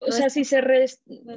O 0.00 0.12
sea, 0.12 0.28
si 0.28 0.44
se 0.44 0.60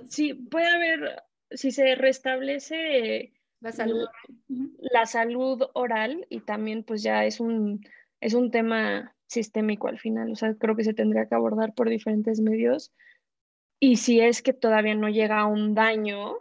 si 0.10 0.34
puede 0.34 0.68
haber 0.68 1.24
si 1.52 1.72
se 1.72 1.96
restablece 1.96 3.32
la 3.60 3.72
salud. 3.72 4.08
la 4.48 5.06
salud 5.06 5.64
oral 5.74 6.26
y 6.30 6.42
también 6.42 6.84
pues 6.84 7.04
ya 7.04 7.26
es 7.26 7.40
un, 7.40 7.86
es 8.22 8.34
un 8.34 8.52
tema 8.52 9.16
sistémico 9.28 9.88
al 9.88 10.00
final, 10.00 10.32
o 10.32 10.36
sea, 10.36 10.56
creo 10.56 10.76
que 10.76 10.84
se 10.84 10.94
tendría 10.94 11.28
que 11.28 11.36
abordar 11.36 11.74
por 11.74 11.90
diferentes 11.90 12.40
medios 12.40 12.92
y 13.80 13.98
si 13.98 14.20
es 14.22 14.42
que 14.42 14.54
todavía 14.54 14.96
no 14.96 15.10
llega 15.10 15.40
a 15.40 15.46
un 15.46 15.76
daño, 15.76 16.38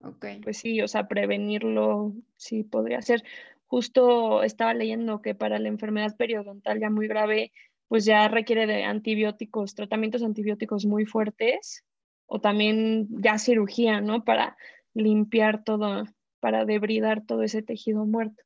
okay. 0.00 0.40
pues 0.40 0.58
sí, 0.58 0.80
o 0.80 0.88
sea, 0.88 1.06
prevenirlo 1.06 2.14
sí 2.36 2.64
podría 2.64 3.02
ser. 3.02 3.22
Justo 3.66 4.42
estaba 4.42 4.74
leyendo 4.74 5.20
que 5.20 5.34
para 5.34 5.58
la 5.58 5.68
enfermedad 5.68 6.16
periodontal 6.16 6.80
ya 6.80 6.90
muy 6.90 7.08
grave, 7.08 7.52
pues 7.88 8.04
ya 8.06 8.28
requiere 8.28 8.66
de 8.66 8.84
antibióticos, 8.84 9.74
tratamientos 9.74 10.22
antibióticos 10.22 10.86
muy 10.86 11.04
fuertes 11.04 11.84
o 12.26 12.40
también 12.40 13.06
ya 13.22 13.38
cirugía, 13.38 14.00
¿no? 14.00 14.24
Para 14.24 14.56
limpiar 14.94 15.64
todo, 15.64 16.04
para 16.42 16.64
debridar 16.64 17.24
todo 17.24 17.44
ese 17.44 17.62
tejido 17.62 18.04
muerto. 18.04 18.42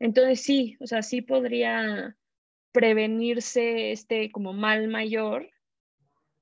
Entonces 0.00 0.42
sí, 0.42 0.76
o 0.80 0.86
sea, 0.88 1.02
sí 1.02 1.22
podría 1.22 2.16
prevenirse 2.72 3.92
este 3.92 4.32
como 4.32 4.52
mal 4.52 4.88
mayor, 4.88 5.48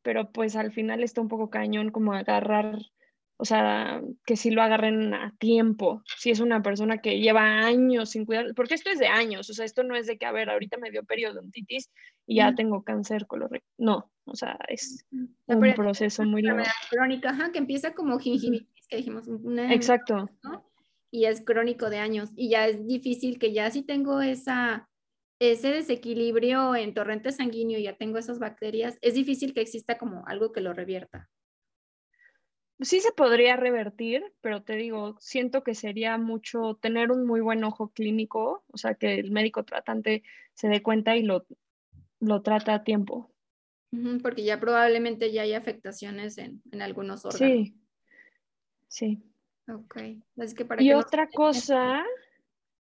pero 0.02 0.32
pues 0.32 0.56
al 0.56 0.72
final 0.72 1.02
está 1.02 1.20
un 1.20 1.28
poco 1.28 1.50
cañón 1.50 1.90
como 1.90 2.14
agarrar, 2.14 2.78
o 3.36 3.44
sea, 3.44 4.00
que 4.24 4.36
si 4.36 4.50
lo 4.50 4.62
agarren 4.62 5.12
a 5.12 5.34
tiempo, 5.38 6.02
si 6.16 6.30
es 6.30 6.40
una 6.40 6.62
persona 6.62 7.02
que 7.02 7.20
lleva 7.20 7.66
años 7.66 8.10
sin 8.10 8.24
cuidar, 8.24 8.54
porque 8.54 8.74
esto 8.74 8.88
es 8.88 8.98
de 8.98 9.08
años, 9.08 9.50
o 9.50 9.52
sea, 9.52 9.66
esto 9.66 9.82
no 9.82 9.94
es 9.94 10.06
de 10.06 10.16
que, 10.16 10.24
a 10.24 10.32
ver, 10.32 10.48
ahorita 10.48 10.78
me 10.78 10.90
dio 10.90 11.04
periodontitis 11.04 11.90
y 12.26 12.36
ya 12.36 12.54
tengo 12.54 12.82
cáncer 12.82 13.26
colorectal, 13.26 13.74
no, 13.76 14.10
o 14.24 14.34
sea, 14.34 14.58
es 14.68 15.04
un 15.10 15.74
proceso 15.74 16.24
muy 16.24 16.40
largo. 16.40 16.64
Crónica, 16.88 17.30
ajá, 17.30 17.52
que 17.52 17.58
empieza 17.58 17.92
como 17.92 18.18
gingivitis, 18.18 18.86
que 18.88 18.96
dijimos. 18.96 19.28
Una, 19.28 19.74
Exacto. 19.74 20.30
Y 21.10 21.24
es 21.24 21.44
crónico 21.44 21.90
de 21.90 21.98
años. 21.98 22.30
Y 22.36 22.50
ya 22.50 22.66
es 22.66 22.86
difícil 22.86 23.38
que 23.38 23.52
ya 23.52 23.70
si 23.70 23.82
tengo 23.82 24.20
esa, 24.20 24.88
ese 25.38 25.70
desequilibrio 25.70 26.76
en 26.76 26.94
torrente 26.94 27.32
sanguíneo, 27.32 27.78
y 27.78 27.84
ya 27.84 27.96
tengo 27.96 28.18
esas 28.18 28.38
bacterias, 28.38 28.98
es 29.00 29.14
difícil 29.14 29.54
que 29.54 29.60
exista 29.60 29.98
como 29.98 30.26
algo 30.26 30.52
que 30.52 30.60
lo 30.60 30.72
revierta. 30.72 31.28
Sí 32.80 33.00
se 33.00 33.10
podría 33.10 33.56
revertir, 33.56 34.22
pero 34.40 34.62
te 34.62 34.74
digo, 34.76 35.16
siento 35.18 35.64
que 35.64 35.74
sería 35.74 36.16
mucho 36.16 36.78
tener 36.80 37.10
un 37.10 37.26
muy 37.26 37.40
buen 37.40 37.64
ojo 37.64 37.90
clínico, 37.90 38.62
o 38.68 38.76
sea, 38.78 38.94
que 38.94 39.14
el 39.14 39.32
médico 39.32 39.64
tratante 39.64 40.22
se 40.54 40.68
dé 40.68 40.80
cuenta 40.80 41.16
y 41.16 41.22
lo 41.22 41.44
lo 42.20 42.42
trata 42.42 42.74
a 42.74 42.84
tiempo. 42.84 43.32
Porque 44.22 44.44
ya 44.44 44.60
probablemente 44.60 45.32
ya 45.32 45.42
hay 45.42 45.54
afectaciones 45.54 46.36
en, 46.38 46.62
algunos 46.80 47.24
órganos. 47.24 47.68
Sí, 47.68 47.74
sí. 48.88 49.22
Ok. 49.68 49.96
que 50.56 50.64
para 50.64 50.82
y 50.82 50.92
otra 50.92 51.28
cosa, 51.28 52.04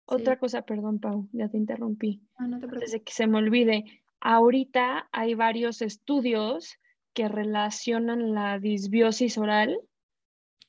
otra 0.05 0.39
cosa, 0.39 0.61
perdón, 0.61 0.99
Pau, 0.99 1.27
ya 1.33 1.49
te 1.49 1.57
interrumpí. 1.57 2.21
Ah, 2.37 2.47
no 2.47 2.59
te 2.59 2.65
Antes 2.65 2.91
de 2.91 3.03
que 3.03 3.11
se 3.11 3.27
me 3.27 3.37
olvide, 3.37 4.01
ahorita 4.21 5.09
hay 5.11 5.35
varios 5.35 5.81
estudios 5.81 6.79
que 7.13 7.27
relacionan 7.27 8.33
la 8.33 8.59
disbiosis 8.59 9.37
oral 9.37 9.79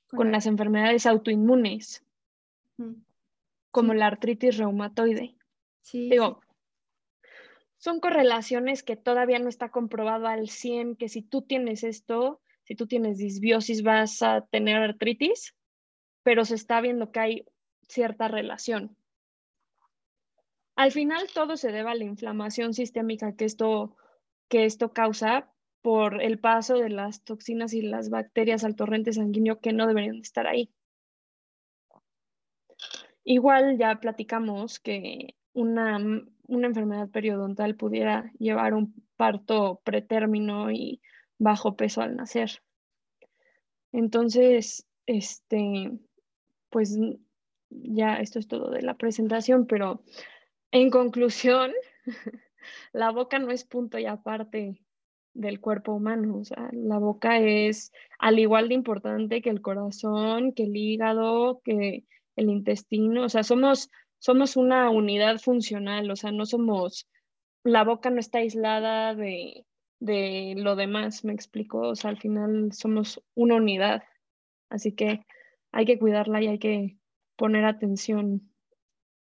con, 0.09 0.33
las 0.33 0.47
enfermedades 0.47 1.07
autoinmunes, 1.07 2.03
como 3.71 3.95
la 3.95 4.07
artritis 4.07 4.57
reumatoide. 4.57 5.37
Sí. 5.83 6.09
Digo, 6.09 6.41
son 7.77 8.01
correlaciones 8.01 8.83
que 8.83 8.97
todavía 8.97 9.39
no 9.39 9.49
está 9.49 9.71
comprobado 9.71 10.27
al 10.27 10.49
100 10.49 10.97
que 10.97 11.09
si 11.09 11.23
tú 11.23 11.43
tienes 11.43 11.85
esto, 11.85 12.41
si 12.65 12.75
tú 12.75 12.87
tienes 12.87 13.19
disbiosis 13.19 13.83
vas 13.83 14.21
a 14.23 14.47
tener 14.51 14.77
artritis, 14.77 15.55
pero 16.29 16.45
se 16.45 16.57
está 16.57 16.83
viendo 16.83 17.11
que 17.11 17.21
hay 17.21 17.47
cierta 17.89 18.29
relación. 18.29 18.95
Al 20.77 20.93
final 20.93 21.27
todo 21.33 21.57
se 21.57 21.73
debe 21.73 21.89
a 21.89 21.95
la 21.95 22.05
inflamación 22.05 22.75
sistémica 22.75 23.35
que 23.35 23.47
esto, 23.47 23.97
que 24.49 24.67
esto 24.67 24.93
causa 24.93 25.51
por 25.81 26.21
el 26.21 26.39
paso 26.39 26.77
de 26.77 26.91
las 26.91 27.25
toxinas 27.25 27.73
y 27.73 27.81
las 27.81 28.11
bacterias 28.11 28.63
al 28.63 28.77
torrente 28.77 29.15
sanguíneo 29.15 29.61
que 29.61 29.73
no 29.73 29.87
deberían 29.87 30.17
estar 30.17 30.47
ahí. 30.47 30.71
Igual 33.25 33.79
ya 33.79 33.99
platicamos 33.99 34.81
que 34.81 35.35
una, 35.55 35.97
una 36.47 36.67
enfermedad 36.67 37.09
periodontal 37.09 37.75
pudiera 37.75 38.31
llevar 38.39 38.75
un 38.75 39.03
parto 39.17 39.81
pretérmino 39.83 40.71
y 40.73 41.01
bajo 41.39 41.75
peso 41.75 42.03
al 42.03 42.17
nacer. 42.17 42.63
Entonces, 43.93 44.87
este, 45.07 45.99
pues 46.71 46.99
ya 47.71 48.17
esto 48.17 48.39
es 48.39 48.49
todo 48.49 48.71
de 48.71 48.83
la 48.83 48.97
presentación, 48.97 49.67
pero 49.67 50.03
en 50.71 50.91
conclusión, 50.91 51.73
la 52.93 53.11
boca 53.11 53.39
no 53.39 53.51
es 53.51 53.65
punto 53.65 53.99
y 53.99 54.07
aparte 54.07 54.83
del 55.35 55.61
cuerpo 55.61 55.93
humano, 55.93 56.39
o 56.39 56.45
sea, 56.45 56.69
la 56.73 56.99
boca 56.99 57.39
es 57.39 57.93
al 58.19 58.39
igual 58.39 58.69
de 58.69 58.75
importante 58.75 59.41
que 59.41 59.51
el 59.51 59.63
corazón, 59.63 60.53
que 60.53 60.65
el 60.65 60.77
hígado, 60.77 61.61
que 61.65 62.05
el 62.37 62.51
intestino, 62.51 63.25
o 63.25 63.29
sea, 63.29 63.43
somos 63.43 63.91
somos 64.19 64.57
una 64.57 64.91
unidad 64.91 65.39
funcional, 65.39 66.11
o 66.11 66.17
sea, 66.17 66.33
no 66.33 66.45
somos, 66.47 67.09
la 67.65 67.85
boca 67.85 68.11
no 68.11 68.21
está 68.21 68.39
aislada 68.39 69.15
de, 69.15 69.65
de 70.01 70.55
lo 70.57 70.77
demás, 70.77 71.25
me 71.25 71.33
explico, 71.33 71.81
o 71.81 71.95
sea, 71.95 72.11
al 72.11 72.19
final 72.19 72.73
somos 72.73 73.23
una 73.35 73.57
unidad, 73.57 74.03
así 74.71 74.93
que 74.93 75.25
hay 75.73 75.85
que 75.85 75.99
cuidarla 75.99 76.43
y 76.43 76.49
hay 76.49 76.59
que 76.59 76.99
poner 77.37 77.65
atención 77.65 78.51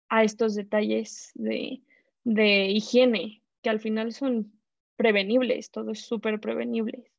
a 0.08 0.24
estos 0.24 0.54
detalles 0.54 1.32
de, 1.34 1.82
de 2.24 2.66
higiene, 2.66 3.42
que 3.62 3.70
al 3.70 3.80
final 3.80 4.12
son 4.12 4.52
prevenibles, 4.96 5.70
todo 5.70 5.92
es 5.92 6.00
súper 6.00 6.40
prevenible. 6.40 7.10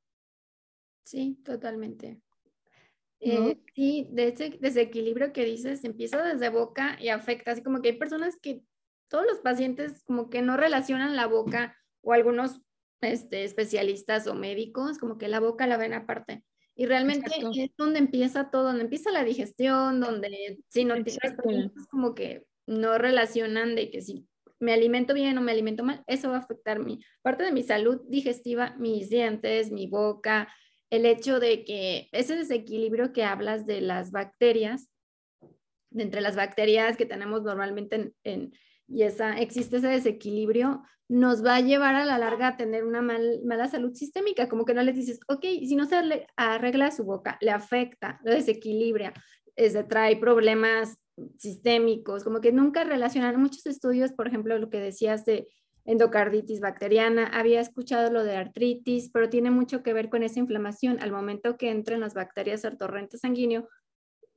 Sí, 1.04 1.40
totalmente. 1.44 2.22
Eh, 3.20 3.58
sí, 3.74 4.08
de 4.12 4.28
ese 4.28 4.58
desequilibrio 4.60 5.34
que 5.34 5.46
dices 5.46 5.84
empieza 5.84 6.22
desde 6.22 6.50
boca 6.50 6.98
y 7.02 7.10
afecta, 7.10 7.52
así 7.52 7.64
como 7.64 7.82
que 7.82 7.90
hay 7.90 7.98
personas 7.98 8.38
que 8.40 8.62
todos 9.10 9.26
los 9.26 9.40
pacientes 9.40 10.04
como 10.04 10.30
que 10.30 10.42
no 10.42 10.58
relacionan 10.58 11.16
la 11.16 11.26
boca 11.26 11.76
o 12.02 12.14
algunos 12.14 12.62
este, 13.02 13.44
especialistas 13.44 14.28
o 14.28 14.36
médicos 14.36 14.98
como 14.98 15.18
que 15.18 15.28
la 15.28 15.40
boca 15.40 15.68
la 15.68 15.78
ven 15.78 15.94
aparte. 15.94 16.44
Y 16.76 16.86
realmente 16.86 17.32
es 17.56 17.72
donde 17.78 18.00
empieza 18.00 18.50
todo, 18.52 18.64
donde 18.64 18.84
empieza 18.84 19.12
la 19.12 19.24
digestión, 19.24 20.02
donde 20.02 20.60
si 20.68 20.84
no 20.84 20.96
tienes 20.96 21.32
como 21.90 22.14
que 22.14 22.46
no 22.68 22.98
relacionan 22.98 23.76
de 23.76 23.90
que 23.90 24.02
si 24.02 24.28
me 24.60 24.74
alimento 24.74 25.14
bien 25.14 25.38
o 25.38 25.42
me 25.42 25.52
alimento 25.52 25.84
mal, 25.84 26.04
eso 26.08 26.30
va 26.30 26.38
a 26.38 26.40
afectar 26.40 26.80
mi 26.80 27.00
parte 27.22 27.44
de 27.44 27.52
mi 27.52 27.64
salud 27.64 28.02
digestiva, 28.08 28.76
mis 28.78 29.10
dientes, 29.10 29.72
mi 29.72 29.88
boca, 29.88 30.54
el 30.90 31.06
hecho 31.06 31.40
de 31.40 31.64
que 31.64 32.10
ese 32.12 32.36
desequilibrio 32.36 33.14
que 33.14 33.24
hablas 33.24 33.66
de 33.66 33.82
las 33.82 34.12
bacterias, 34.12 34.90
de 35.92 36.04
entre 36.04 36.22
las 36.22 36.36
bacterias 36.36 36.98
que 36.98 37.06
tenemos 37.06 37.44
normalmente 37.44 38.14
en, 38.24 38.54
y 38.88 39.04
esa, 39.04 39.38
existe 39.40 39.78
ese 39.78 39.88
desequilibrio, 39.88 40.84
nos 41.08 41.46
va 41.46 41.56
a 41.56 41.62
llevar 41.62 41.96
a 41.96 42.06
la 42.06 42.18
larga 42.18 42.50
a 42.50 42.58
tener 42.58 42.84
una 42.84 43.02
mala 43.02 43.68
salud 43.68 43.94
sistémica, 43.94 44.50
como 44.50 44.66
que 44.66 44.74
no 44.74 44.82
les 44.82 44.96
dices, 44.96 45.20
ok, 45.28 45.42
si 45.42 45.76
no 45.76 45.86
se 45.86 46.28
arregla 46.36 46.92
su 46.92 47.04
boca, 47.04 47.38
le 47.42 47.52
afecta, 47.52 48.20
lo 48.24 48.32
desequilibra, 48.32 49.14
se 49.56 49.84
trae 49.84 50.18
problemas 50.18 50.98
sistémicos, 51.38 52.24
como 52.24 52.42
que 52.42 52.52
nunca 52.52 52.84
relacionan 52.84 53.40
muchos 53.40 53.66
estudios, 53.68 54.14
por 54.14 54.28
ejemplo, 54.28 54.58
lo 54.58 54.70
que 54.70 54.80
decías 54.80 55.26
de 55.26 55.48
endocarditis 55.86 56.60
bacteriana, 56.60 57.28
había 57.28 57.62
escuchado 57.62 58.12
lo 58.12 58.24
de 58.24 58.36
artritis, 58.36 59.12
pero 59.14 59.30
tiene 59.30 59.52
mucho 59.52 59.84
que 59.84 59.94
ver 59.94 60.10
con 60.10 60.24
esa 60.24 60.40
inflamación. 60.40 60.98
Al 61.00 61.12
momento 61.12 61.58
que 61.58 61.70
entran 61.70 62.00
las 62.00 62.16
bacterias 62.16 62.66
al 62.66 62.78
torrente 62.78 63.18
sanguíneo, 63.18 63.70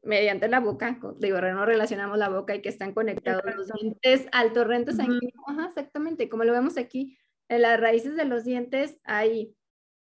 mediante 0.08 0.48
la 0.48 0.60
boca, 0.60 0.98
digo, 1.18 1.40
no 1.40 1.66
relacionamos 1.66 2.18
la 2.18 2.28
boca 2.28 2.54
y 2.54 2.62
que 2.62 2.68
están 2.68 2.94
conectados 2.94 3.44
los 3.54 3.68
dientes 3.68 4.26
al 4.32 4.52
torrente 4.52 4.92
sanguíneo. 4.92 5.30
exactamente, 5.68 6.28
como 6.28 6.44
lo 6.44 6.52
vemos 6.52 6.76
aquí, 6.76 7.16
en 7.48 7.62
las 7.62 7.78
raíces 7.78 8.16
de 8.16 8.24
los 8.24 8.44
dientes 8.44 8.98
hay, 9.04 9.54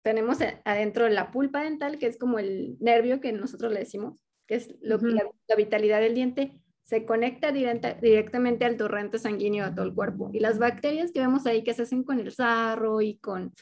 tenemos 0.03 0.39
adentro 0.65 1.07
la 1.07 1.31
pulpa 1.31 1.63
dental, 1.63 1.99
que 1.99 2.07
es 2.07 2.17
como 2.17 2.39
el 2.39 2.77
nervio 2.79 3.21
que 3.21 3.31
nosotros 3.31 3.71
le 3.71 3.79
decimos, 3.79 4.17
que 4.47 4.55
es 4.55 4.75
lo, 4.81 4.97
la 4.97 5.55
vitalidad 5.55 6.01
del 6.01 6.15
diente 6.15 6.59
se 6.83 7.05
conecta 7.05 7.51
directamente 7.51 8.65
al 8.65 8.75
torrente 8.75 9.17
sanguíneo 9.17 9.65
de 9.65 9.75
todo 9.75 9.85
el 9.85 9.93
cuerpo. 9.93 10.29
Y 10.33 10.39
las 10.39 10.59
bacterias 10.59 11.11
que 11.13 11.21
vemos 11.21 11.45
ahí 11.45 11.63
que 11.63 11.73
se 11.73 11.83
hacen 11.83 12.03
con 12.03 12.19
el 12.19 12.31
sarro 12.31 13.01
y 13.01 13.17
con 13.19 13.53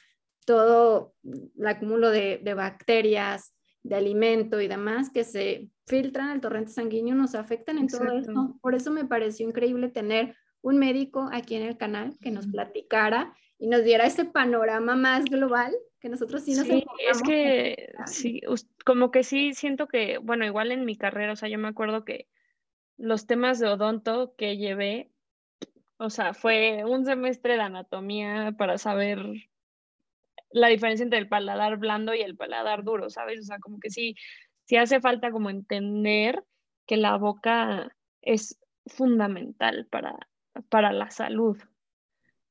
todo 0.46 1.14
el 1.24 1.68
acúmulo 1.68 2.10
de, 2.10 2.42
bacterias, 2.56 3.54
de 3.84 3.96
alimento 3.96 4.62
y 4.62 4.68
demás 4.68 5.10
que 5.10 5.24
se 5.24 5.70
filtran 5.86 6.30
al 6.30 6.42
torrente 6.42 6.72
sanguíneo 6.72 7.16
nos 7.16 7.36
afectan 7.36 7.78
en 7.78 7.88
todo 7.88 8.12
esto. 8.18 8.58
Por 8.62 8.76
eso 8.76 8.92
me 8.92 9.06
pareció 9.06 9.48
increíble 9.48 9.90
tener 9.90 10.36
un 10.62 10.78
médico 10.78 11.30
aquí 11.32 11.56
en 11.56 11.64
el 11.64 11.78
canal 11.78 12.18
que 12.22 12.32
nos 12.32 12.48
platicara 12.48 13.34
y 13.58 13.68
nos 13.68 13.84
diera 13.84 14.06
ese 14.06 14.26
panorama 14.26 14.96
más 14.96 15.26
global 15.26 15.74
que 16.00 16.10
nosotros 16.10 16.44
sí 16.44 16.54
nos 16.54 16.66
Sí, 16.66 16.86
es 17.10 17.22
que 17.22 17.92
sí, 18.06 18.42
como 18.86 19.12
que 19.12 19.24
sí 19.24 19.54
siento 19.54 19.88
que, 19.88 20.18
bueno, 20.18 20.46
igual 20.46 20.72
en 20.72 20.86
mi 20.86 20.96
carrera, 20.96 21.34
o 21.34 21.36
sea, 21.36 21.50
yo 21.50 21.58
me 21.58 21.68
acuerdo 21.68 22.06
que 22.06 22.28
los 22.98 23.26
temas 23.26 23.60
de 23.60 23.68
odonto 23.68 24.34
que 24.38 24.58
llevé, 24.58 25.12
o 25.98 26.10
sea, 26.10 26.34
fue 26.34 26.84
un 26.86 27.06
semestre 27.06 27.56
de 27.56 27.62
anatomía 27.62 28.54
para 28.58 28.78
saber 28.78 29.49
la 30.52 30.68
diferencia 30.68 31.04
entre 31.04 31.20
el 31.20 31.28
paladar 31.28 31.78
blando 31.78 32.14
y 32.14 32.22
el 32.22 32.36
paladar 32.36 32.84
duro, 32.84 33.10
¿sabes? 33.10 33.40
O 33.42 33.44
sea, 33.44 33.60
como 33.60 33.80
que 33.80 33.90
sí, 33.90 34.16
sí 34.66 34.78
hace 34.78 35.00
falta 35.00 35.32
como 35.32 35.50
entender 35.50 36.44
que 36.86 36.98
la 36.98 37.18
boca 37.18 37.96
es 38.22 38.60
fundamental 38.86 39.88
para, 39.90 40.18
para 40.70 40.92
la 40.92 41.12
salud. 41.12 41.58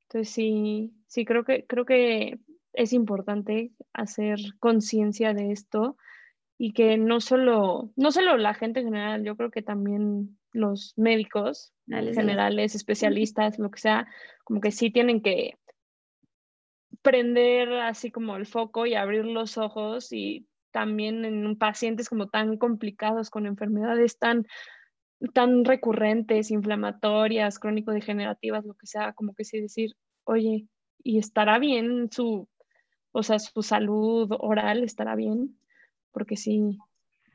Entonces 0.02 0.32
sí, 0.32 0.94
sí 1.06 1.24
creo 1.24 1.44
que, 1.44 1.66
creo 1.66 1.84
que 1.84 2.38
es 2.72 2.92
importante 2.92 3.72
hacer 3.92 4.38
conciencia 4.60 5.34
de 5.34 5.52
esto 5.52 5.96
y 6.56 6.72
que 6.72 6.96
no 6.96 7.20
solo, 7.20 7.90
no 7.96 8.10
solo 8.10 8.36
la 8.36 8.54
gente 8.54 8.80
en 8.80 8.86
general, 8.86 9.24
yo 9.24 9.36
creo 9.36 9.50
que 9.50 9.62
también 9.62 10.38
los 10.52 10.94
médicos 10.96 11.72
generales, 11.86 12.74
especialistas, 12.74 13.58
lo 13.58 13.70
que 13.70 13.80
sea, 13.80 14.06
como 14.44 14.60
que 14.60 14.70
sí 14.70 14.90
tienen 14.90 15.22
que 15.22 15.58
prender 17.02 17.72
así 17.72 18.10
como 18.10 18.36
el 18.36 18.46
foco 18.46 18.86
y 18.86 18.94
abrir 18.94 19.24
los 19.24 19.58
ojos 19.58 20.12
y 20.12 20.46
también 20.70 21.24
en 21.24 21.56
pacientes 21.56 22.08
como 22.08 22.28
tan 22.28 22.58
complicados 22.58 23.30
con 23.30 23.46
enfermedades 23.46 24.18
tan 24.18 24.46
tan 25.34 25.64
recurrentes, 25.64 26.50
inflamatorias, 26.50 27.58
crónico-degenerativas, 27.58 28.64
lo 28.64 28.74
que 28.74 28.86
sea, 28.86 29.12
como 29.14 29.34
que 29.34 29.44
sí 29.44 29.60
decir, 29.60 29.96
oye, 30.24 30.68
¿y 31.02 31.18
estará 31.18 31.58
bien 31.58 32.08
su, 32.12 32.48
o 33.12 33.22
sea, 33.22 33.38
su 33.38 33.62
salud 33.62 34.30
oral 34.38 34.84
estará 34.84 35.16
bien? 35.16 35.58
Porque 36.12 36.36
sí, 36.36 36.78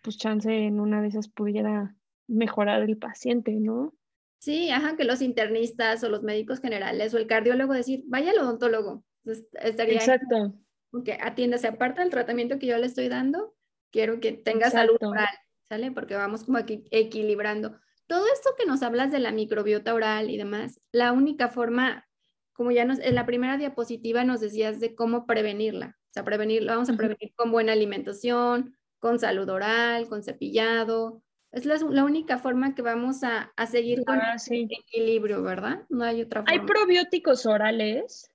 pues 0.01 0.17
chance 0.17 0.49
en 0.49 0.79
una 0.79 1.01
de 1.01 1.09
esas 1.09 1.27
pudiera 1.27 1.95
mejorar 2.27 2.83
el 2.83 2.97
paciente, 2.97 3.51
¿no? 3.51 3.93
Sí, 4.39 4.69
ajá, 4.69 4.95
que 4.97 5.03
los 5.03 5.21
internistas 5.21 6.03
o 6.03 6.09
los 6.09 6.23
médicos 6.23 6.59
generales 6.59 7.13
o 7.13 7.17
el 7.17 7.27
cardiólogo 7.27 7.73
decir, 7.73 8.03
vaya 8.07 8.31
al 8.31 8.39
odontólogo. 8.39 9.03
Estaría 9.25 9.95
Exacto. 9.95 10.55
Porque 10.91 11.17
atiéndase, 11.19 11.67
aparte 11.67 12.01
del 12.01 12.11
tratamiento 12.11 12.59
que 12.59 12.67
yo 12.67 12.77
le 12.77 12.85
estoy 12.85 13.09
dando, 13.09 13.55
quiero 13.91 14.19
que 14.19 14.31
tenga 14.33 14.69
salud 14.69 14.97
oral, 15.01 15.35
¿sale? 15.67 15.91
Porque 15.91 16.15
vamos 16.15 16.43
como 16.43 16.59
aquí 16.59 16.85
equilibrando. 16.91 17.79
Todo 18.07 18.25
esto 18.31 18.51
que 18.57 18.65
nos 18.65 18.83
hablas 18.83 19.11
de 19.11 19.19
la 19.19 19.31
microbiota 19.31 19.93
oral 19.93 20.29
y 20.29 20.37
demás, 20.37 20.79
la 20.91 21.11
única 21.11 21.49
forma 21.49 22.05
como 22.53 22.71
ya 22.71 22.85
nos, 22.85 22.99
en 22.99 23.15
la 23.15 23.25
primera 23.25 23.57
diapositiva 23.57 24.23
nos 24.23 24.39
decías 24.39 24.79
de 24.79 24.95
cómo 24.95 25.25
prevenirla. 25.25 25.97
O 26.09 26.13
sea, 26.13 26.23
prevenirla, 26.23 26.73
vamos 26.73 26.89
a 26.89 26.95
prevenir 26.95 27.33
con 27.35 27.51
buena 27.51 27.73
alimentación, 27.73 28.77
con 28.99 29.19
salud 29.19 29.49
oral, 29.49 30.07
con 30.07 30.23
cepillado. 30.23 31.23
Es 31.51 31.65
la, 31.65 32.03
única 32.03 32.37
forma 32.37 32.75
que 32.75 32.81
vamos 32.81 33.23
a, 33.23 33.51
a 33.55 33.67
seguir 33.67 34.03
con 34.05 34.19
ah, 34.19 34.35
equilibrio, 34.47 35.43
¿verdad? 35.43 35.83
No 35.89 36.03
hay 36.03 36.21
otra 36.21 36.41
forma. 36.41 36.51
Hay 36.51 36.65
probióticos 36.65 37.45
orales, 37.45 38.29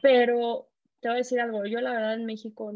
pero 0.00 0.68
te 1.00 1.08
voy 1.08 1.16
a 1.16 1.18
decir 1.18 1.40
algo. 1.40 1.64
Yo 1.66 1.80
la 1.80 1.92
verdad 1.92 2.14
en 2.14 2.26
México 2.26 2.72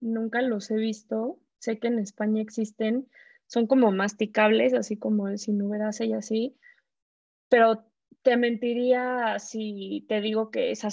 nunca 0.00 0.42
los 0.42 0.70
he 0.70 0.76
visto. 0.76 1.38
Sé 1.58 1.78
que 1.78 1.88
en 1.88 1.98
España 1.98 2.42
existen. 2.42 3.08
Son 3.46 3.66
como 3.66 3.90
masticables, 3.92 4.74
así 4.74 4.96
como 4.96 5.28
el 5.28 5.38
sinuberase 5.38 6.06
y 6.06 6.12
así. 6.12 6.56
Pero 7.48 7.84
te 8.22 8.36
mentiría 8.36 9.38
si 9.38 10.04
te 10.08 10.20
digo 10.20 10.50
que 10.50 10.70
esa 10.70 10.88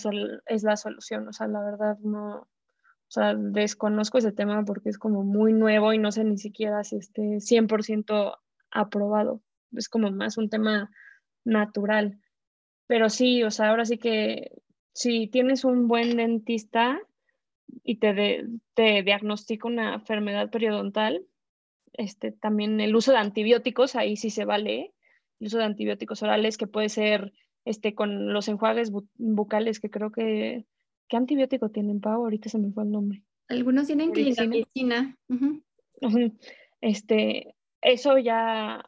es 0.46 0.64
la 0.64 0.76
solución. 0.76 1.28
O 1.28 1.34
sea, 1.34 1.48
la 1.48 1.62
verdad 1.62 1.98
no, 2.00 2.48
o 3.10 3.12
sea, 3.12 3.34
desconozco 3.36 4.20
ese 4.20 4.32
tema 4.32 4.64
porque 4.66 4.90
es 4.90 5.00
como 5.00 5.24
muy 5.24 5.52
nuevo 5.52 5.94
y 5.94 5.98
no 5.98 6.12
sé 6.12 6.24
ni 6.24 6.38
siquiera 6.38 6.84
si 6.84 6.98
esté 6.98 7.40
100% 7.40 8.38
aprobado. 8.72 9.42
Es 9.76 9.90
como 9.90 10.12
más 10.12 10.38
un 10.38 10.50
tema 10.50 10.92
natural. 11.44 12.20
Pero 12.86 13.10
sí, 13.10 13.44
o 13.44 13.52
sea, 13.52 13.70
ahora 13.70 13.86
sí 13.86 13.98
que 13.98 14.52
si 15.00 15.28
tienes 15.28 15.64
un 15.64 15.88
buen 15.88 16.18
dentista 16.18 17.00
y 17.86 18.00
te, 18.00 18.46
te 18.74 19.02
diagnostica 19.02 19.66
una 19.66 19.94
enfermedad 19.94 20.50
periodontal, 20.50 21.26
este, 21.94 22.34
también 22.34 22.82
el 22.82 22.94
uso 22.94 23.14
de 23.14 23.20
antibióticos, 23.20 23.96
ahí 23.96 24.18
sí 24.18 24.30
se 24.30 24.44
vale, 24.44 24.94
el 25.40 25.48
uso 25.48 25.58
de 25.58 25.64
antibióticos 25.64 26.22
orales 26.22 26.58
que 26.58 26.68
puede 26.68 26.90
ser 26.90 27.32
este, 27.64 27.96
con 27.96 28.34
los 28.34 28.50
enjuagues 28.50 28.92
bucales, 29.16 29.80
que 29.80 29.90
creo 29.90 30.12
que, 30.12 30.66
¿qué 31.08 31.16
antibiótico 31.16 31.70
tienen, 31.70 32.02
Pau? 32.02 32.24
Ahorita 32.24 32.50
se 32.50 32.60
me 32.60 32.74
fue 32.74 32.84
el 32.84 32.92
nombre. 32.92 33.24
Algunos 33.48 33.88
tienen 33.88 34.12
clindamicina. 34.12 35.18
Este, 36.82 37.56
eso 37.82 38.18
ya 38.18 38.84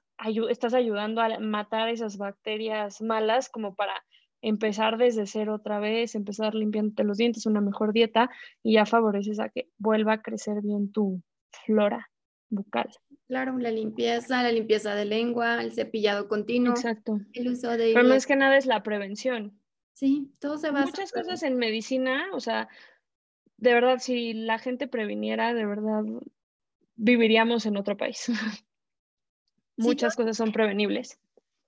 estás 0.49 0.73
ayudando 0.73 1.21
a 1.21 1.39
matar 1.39 1.87
esas 1.87 2.17
bacterias 2.17 3.01
malas 3.01 3.47
como 3.47 3.75
para 3.75 3.93
empezar 4.41 4.97
desde 4.97 5.25
cero 5.27 5.55
otra 5.55 5.79
vez, 5.79 6.15
empezar 6.15 6.55
limpiándote 6.55 7.03
los 7.03 7.17
dientes, 7.17 7.45
una 7.45 7.61
mejor 7.61 7.93
dieta 7.93 8.29
y 8.63 8.73
ya 8.73 8.85
favoreces 8.85 9.39
a 9.39 9.49
que 9.49 9.69
vuelva 9.77 10.13
a 10.13 10.21
crecer 10.21 10.61
bien 10.61 10.91
tu 10.91 11.21
flora 11.65 12.09
bucal. 12.49 12.89
Claro, 13.27 13.57
la 13.57 13.71
limpieza, 13.71 14.43
la 14.43 14.51
limpieza 14.51 14.93
de 14.93 15.05
lengua, 15.05 15.63
el 15.63 15.71
cepillado 15.71 16.27
continuo. 16.27 16.73
Exacto. 16.73 17.19
El 17.33 17.47
uso 17.49 17.69
de... 17.71 17.93
Pero 17.93 18.07
más 18.07 18.25
que 18.25 18.35
nada 18.35 18.57
es 18.57 18.65
la 18.65 18.83
prevención. 18.83 19.57
Sí, 19.93 20.31
todo 20.39 20.57
se 20.57 20.71
basa. 20.71 20.87
Muchas 20.87 21.11
cosas 21.11 21.43
en 21.43 21.57
medicina, 21.57 22.25
o 22.33 22.39
sea, 22.39 22.67
de 23.57 23.73
verdad, 23.73 23.99
si 23.99 24.33
la 24.33 24.57
gente 24.57 24.87
previniera, 24.87 25.53
de 25.53 25.65
verdad, 25.65 26.03
viviríamos 26.95 27.65
en 27.65 27.77
otro 27.77 27.95
país. 27.95 28.25
Muchas 29.77 30.15
cosas 30.15 30.35
son 30.35 30.51
prevenibles. 30.51 31.19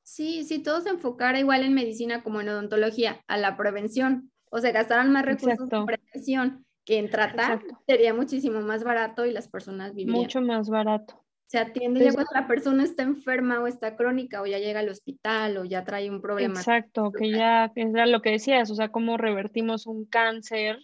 Sí, 0.04 0.44
si 0.44 0.60
todo 0.62 0.82
se 0.82 0.90
enfocara 0.90 1.40
igual 1.40 1.64
en 1.64 1.74
medicina 1.74 2.24
como 2.24 2.42
en 2.42 2.50
odontología, 2.50 3.22
a 3.28 3.38
la 3.38 3.58
prevención, 3.58 4.32
o 4.52 4.60
sea, 4.60 4.72
gastaran 4.72 5.12
más 5.12 5.26
recursos 5.26 5.72
en 5.72 5.86
prevención 5.86 6.66
que 6.86 6.98
en 6.98 7.10
tratar, 7.10 7.62
sería 7.88 8.14
muchísimo 8.14 8.62
más 8.62 8.84
barato 8.84 9.26
y 9.26 9.32
las 9.32 9.48
personas 9.48 9.96
vivirían. 9.96 10.22
Mucho 10.22 10.42
más 10.42 10.70
barato. 10.70 11.24
Se 11.48 11.58
atiende 11.58 12.04
ya 12.04 12.12
cuando 12.12 12.32
la 12.34 12.48
persona 12.48 12.84
está 12.84 13.04
enferma 13.04 13.60
o 13.62 13.68
está 13.68 13.96
crónica 13.96 14.42
o 14.42 14.46
ya 14.46 14.60
llega 14.60 14.82
al 14.82 14.90
hospital 14.90 15.58
o 15.58 15.66
ya 15.66 15.84
trae 15.86 16.10
un 16.10 16.20
problema. 16.20 16.56
Exacto, 16.56 17.12
que 17.12 17.32
ya 17.32 17.72
es 17.76 18.10
lo 18.10 18.22
que 18.22 18.32
decías, 18.32 18.70
o 18.72 18.76
sea, 18.76 18.90
cómo 18.90 19.18
revertimos 19.18 19.88
un 19.88 20.06
cáncer 20.06 20.80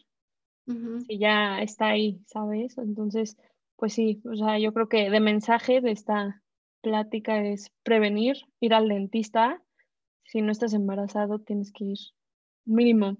si 1.07 1.17
ya 1.17 1.61
está 1.61 1.87
ahí, 1.87 2.21
¿sabes? 2.27 2.77
Entonces, 2.77 3.35
pues 3.75 3.93
sí, 3.93 4.21
o 4.23 4.35
sea, 4.35 4.59
yo 4.59 4.71
creo 4.71 4.87
que 4.87 5.09
de 5.09 5.19
mensaje 5.19 5.81
de 5.81 5.89
esta 5.89 6.43
plática 6.81 7.43
es 7.43 7.71
prevenir, 7.83 8.37
ir 8.59 8.73
al 8.73 8.87
dentista. 8.87 9.61
Si 10.25 10.41
no 10.41 10.51
estás 10.51 10.73
embarazado, 10.73 11.39
tienes 11.39 11.71
que 11.71 11.85
ir 11.85 11.97
mínimo 12.65 13.17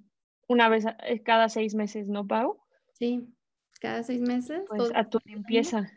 una 0.49 0.67
vez 0.67 0.85
eh, 1.03 1.21
cada 1.23 1.47
seis 1.47 1.75
meses, 1.75 2.07
¿no, 2.07 2.27
Pau? 2.27 2.59
Sí, 2.93 3.29
cada 3.79 4.03
seis 4.03 4.19
meses. 4.19 4.63
Pues 4.67 4.91
a 4.95 5.07
tu 5.07 5.19
limpieza. 5.23 5.89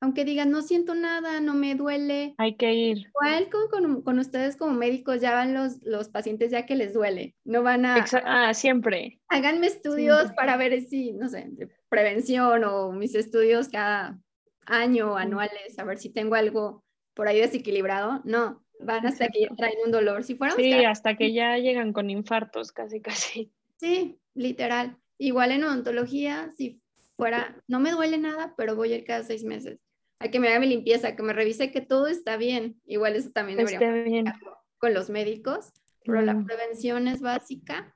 Aunque 0.00 0.24
digan, 0.24 0.50
no 0.50 0.62
siento 0.62 0.96
nada, 0.96 1.40
no 1.40 1.54
me 1.54 1.76
duele. 1.76 2.34
Hay 2.38 2.56
que 2.56 2.72
ir. 2.72 2.98
Igual 3.06 3.48
con, 3.50 4.02
con, 4.02 4.18
ustedes 4.18 4.56
como 4.56 4.72
médicos, 4.72 5.20
ya 5.20 5.32
van 5.32 5.54
los, 5.54 5.80
los 5.82 6.08
pacientes 6.08 6.50
ya 6.50 6.66
que 6.66 6.74
les 6.74 6.92
duele. 6.92 7.36
No 7.44 7.62
van 7.62 7.84
a... 7.84 8.04
ah, 8.24 8.52
siempre. 8.52 9.20
Háganme 9.28 9.68
estudios 9.68 10.32
para 10.32 10.56
ver 10.56 10.80
si, 10.80 11.12
no 11.12 11.28
sé, 11.28 11.52
prevención 11.88 12.64
o 12.64 12.90
mis 12.90 13.14
estudios 13.14 13.68
cada 13.68 14.18
año 14.66 15.16
anuales, 15.16 15.78
a 15.78 15.84
ver 15.84 15.98
si 15.98 16.10
tengo 16.10 16.34
algo 16.34 16.81
por 17.14 17.28
ahí 17.28 17.40
desequilibrado. 17.40 18.20
No, 18.24 18.64
van 18.80 19.06
hasta 19.06 19.28
que 19.28 19.42
ya 19.42 19.48
traen 19.56 19.78
un 19.84 19.92
dolor. 19.92 20.24
Si 20.24 20.34
fuéramos 20.34 20.62
sí, 20.62 20.72
hasta 20.84 21.16
que 21.16 21.32
ya 21.32 21.56
llegan 21.58 21.92
con 21.92 22.10
infartos, 22.10 22.72
casi, 22.72 23.00
casi. 23.00 23.52
Sí, 23.76 24.18
literal. 24.34 24.98
Igual 25.18 25.52
en 25.52 25.64
odontología, 25.64 26.50
si 26.56 26.80
fuera, 27.16 27.62
no 27.68 27.80
me 27.80 27.90
duele 27.90 28.18
nada, 28.18 28.54
pero 28.56 28.76
voy 28.76 28.92
a 28.92 28.96
ir 28.96 29.04
cada 29.04 29.22
seis 29.22 29.44
meses. 29.44 29.80
A 30.18 30.28
que 30.28 30.38
me 30.38 30.48
haga 30.48 30.60
mi 30.60 30.66
limpieza, 30.66 31.16
que 31.16 31.22
me 31.22 31.32
revise 31.32 31.72
que 31.72 31.80
todo 31.80 32.06
está 32.06 32.36
bien. 32.36 32.80
Igual 32.86 33.16
eso 33.16 33.30
también 33.30 33.58
debería 33.58 34.38
con 34.78 34.94
los 34.94 35.10
médicos, 35.10 35.72
pero 36.04 36.22
la 36.22 36.44
prevención 36.44 37.08
es 37.08 37.20
básica. 37.20 37.94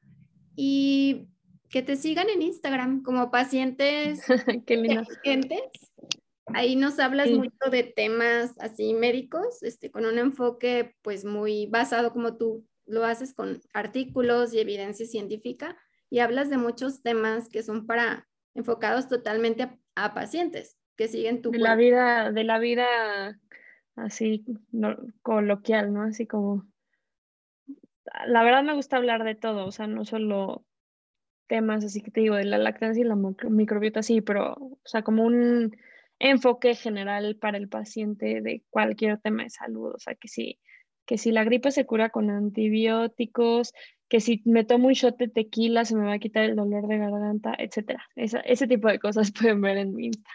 Y 0.57 1.29
que 1.69 1.83
te 1.83 1.97
sigan 1.97 2.29
en 2.31 2.43
Instagram 2.43 3.03
como 3.03 3.31
pacientes 3.31 4.21
Qué 4.67 4.77
Ahí 6.55 6.77
nos 6.77 6.99
hablas 7.01 7.29
mucho 7.31 7.71
de 7.71 7.83
temas 7.83 8.55
así 8.61 8.95
médicos, 8.95 9.63
este, 9.63 9.91
con 9.91 10.07
un 10.07 10.19
enfoque 10.19 10.95
pues 11.03 11.25
muy 11.25 11.67
basado 11.67 12.13
como 12.13 12.37
tú 12.37 12.65
lo 12.87 13.05
haces 13.05 13.35
con 13.35 13.61
artículos 13.75 14.55
y 14.55 14.61
evidencia 14.61 15.07
científica 15.07 15.77
y 16.09 16.21
hablas 16.21 16.49
de 16.49 16.57
muchos 16.57 17.03
temas 17.03 17.49
que 17.49 17.65
son 17.65 17.87
para 17.87 18.29
enfocados 18.55 19.09
totalmente 19.09 19.69
a, 19.97 20.15
pacientes 20.15 20.79
que 20.97 21.09
siguen 21.09 21.43
tu 21.43 21.51
de 21.51 21.59
la 21.59 21.75
vida 21.75 22.31
de 22.31 22.45
la 22.45 22.59
vida 22.59 22.87
así 23.97 24.45
coloquial, 25.23 25.93
¿no? 25.93 26.03
Así 26.03 26.27
como 26.27 26.65
la 28.27 28.45
verdad 28.45 28.63
me 28.63 28.75
gusta 28.75 28.97
hablar 28.97 29.25
de 29.25 29.35
todo, 29.35 29.67
o 29.67 29.73
sea, 29.73 29.89
no 29.89 30.05
solo 30.05 30.65
temas 31.49 31.85
así 31.85 32.01
que 32.01 32.11
te 32.11 32.21
digo 32.21 32.37
de 32.37 32.45
la 32.45 32.59
lactancia 32.59 33.01
y 33.01 33.07
la 33.07 33.17
microbiota 33.17 34.03
sí, 34.03 34.21
pero 34.21 34.55
o 34.55 34.81
sea, 34.85 35.03
como 35.03 35.25
un 35.25 35.77
enfoque 36.19 36.75
general 36.75 37.37
para 37.37 37.59
el 37.59 37.69
paciente 37.69 38.41
de 38.41 38.63
cualquier 38.71 39.19
tema 39.19 39.45
de 39.45 39.51
salud, 39.51 39.95
o 39.95 39.99
sea, 39.99 40.15
que 40.15 40.29
si 40.29 40.59
que 41.07 41.19
si 41.19 41.31
la 41.31 41.45
gripe 41.45 41.71
se 41.71 41.87
cura 41.87 42.11
con 42.11 42.31
antibióticos, 42.31 43.73
que 44.09 44.21
si 44.21 44.43
me 44.45 44.65
tomo 44.65 44.89
un 44.89 44.93
shot 44.93 45.17
de 45.17 45.29
tequila 45.29 45.85
se 45.85 45.97
me 45.97 46.05
va 46.05 46.15
a 46.15 46.19
quitar 46.19 46.45
el 46.45 46.57
dolor 46.57 46.87
de 46.89 46.99
garganta, 46.99 47.55
etcétera. 47.57 48.05
ese 48.17 48.67
tipo 48.67 48.89
de 48.89 48.99
cosas 48.99 49.33
pueden 49.39 49.61
ver 49.61 49.79
en 49.79 49.95
mi 49.95 50.07
Insta. 50.07 50.31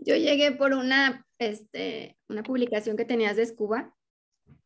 Yo 0.00 0.16
llegué 0.16 0.52
por 0.52 0.72
una, 0.72 1.24
este, 1.38 2.16
una 2.28 2.42
publicación 2.42 2.96
que 2.96 3.04
tenías 3.04 3.36
de 3.36 3.46
Scuba. 3.46 3.94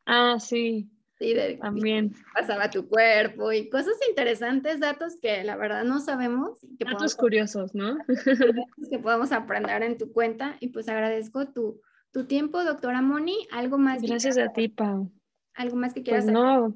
Ah, 0.06 0.38
sí. 0.40 0.90
Sí, 1.20 1.34
de, 1.34 1.58
también. 1.58 2.14
Pasaba 2.32 2.70
tu 2.70 2.88
cuerpo 2.88 3.52
y 3.52 3.68
cosas 3.68 3.92
interesantes, 4.08 4.80
datos 4.80 5.18
que 5.20 5.44
la 5.44 5.54
verdad 5.54 5.84
no 5.84 6.00
sabemos. 6.00 6.58
Que 6.78 6.86
datos 6.86 7.14
curiosos, 7.14 7.74
¿no? 7.74 7.98
que 8.90 8.98
podamos 8.98 9.30
aprender 9.30 9.82
en 9.82 9.98
tu 9.98 10.12
cuenta 10.12 10.56
y 10.60 10.68
pues 10.68 10.88
agradezco 10.88 11.46
tu, 11.52 11.82
tu 12.10 12.24
tiempo, 12.24 12.64
doctora 12.64 13.02
Moni. 13.02 13.36
¿Algo 13.52 13.76
más? 13.76 14.00
Gracias 14.00 14.38
a 14.38 14.48
ti, 14.54 14.68
Pau. 14.68 15.12
¿Algo 15.52 15.76
más 15.76 15.92
que 15.92 16.02
quieras 16.02 16.24
pues 16.24 16.32
No, 16.32 16.74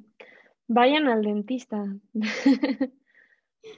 vayan 0.69 1.09
al 1.09 1.23
dentista. 1.23 1.83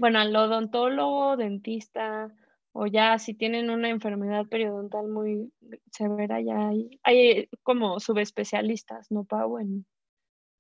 bueno, 0.00 0.18
al 0.18 0.35
odontólogo, 0.35 1.37
dentista, 1.37 2.35
o 2.72 2.88
ya 2.88 3.20
si 3.20 3.34
tienen 3.34 3.70
una 3.70 3.88
enfermedad 3.88 4.47
periodontal 4.47 5.07
muy 5.07 5.53
severa, 5.93 6.40
ya 6.40 6.70
hay, 6.70 6.99
hay 7.05 7.49
como 7.62 8.01
subespecialistas, 8.01 9.12
¿no, 9.12 9.22
Pau? 9.22 9.59
En, 9.59 9.86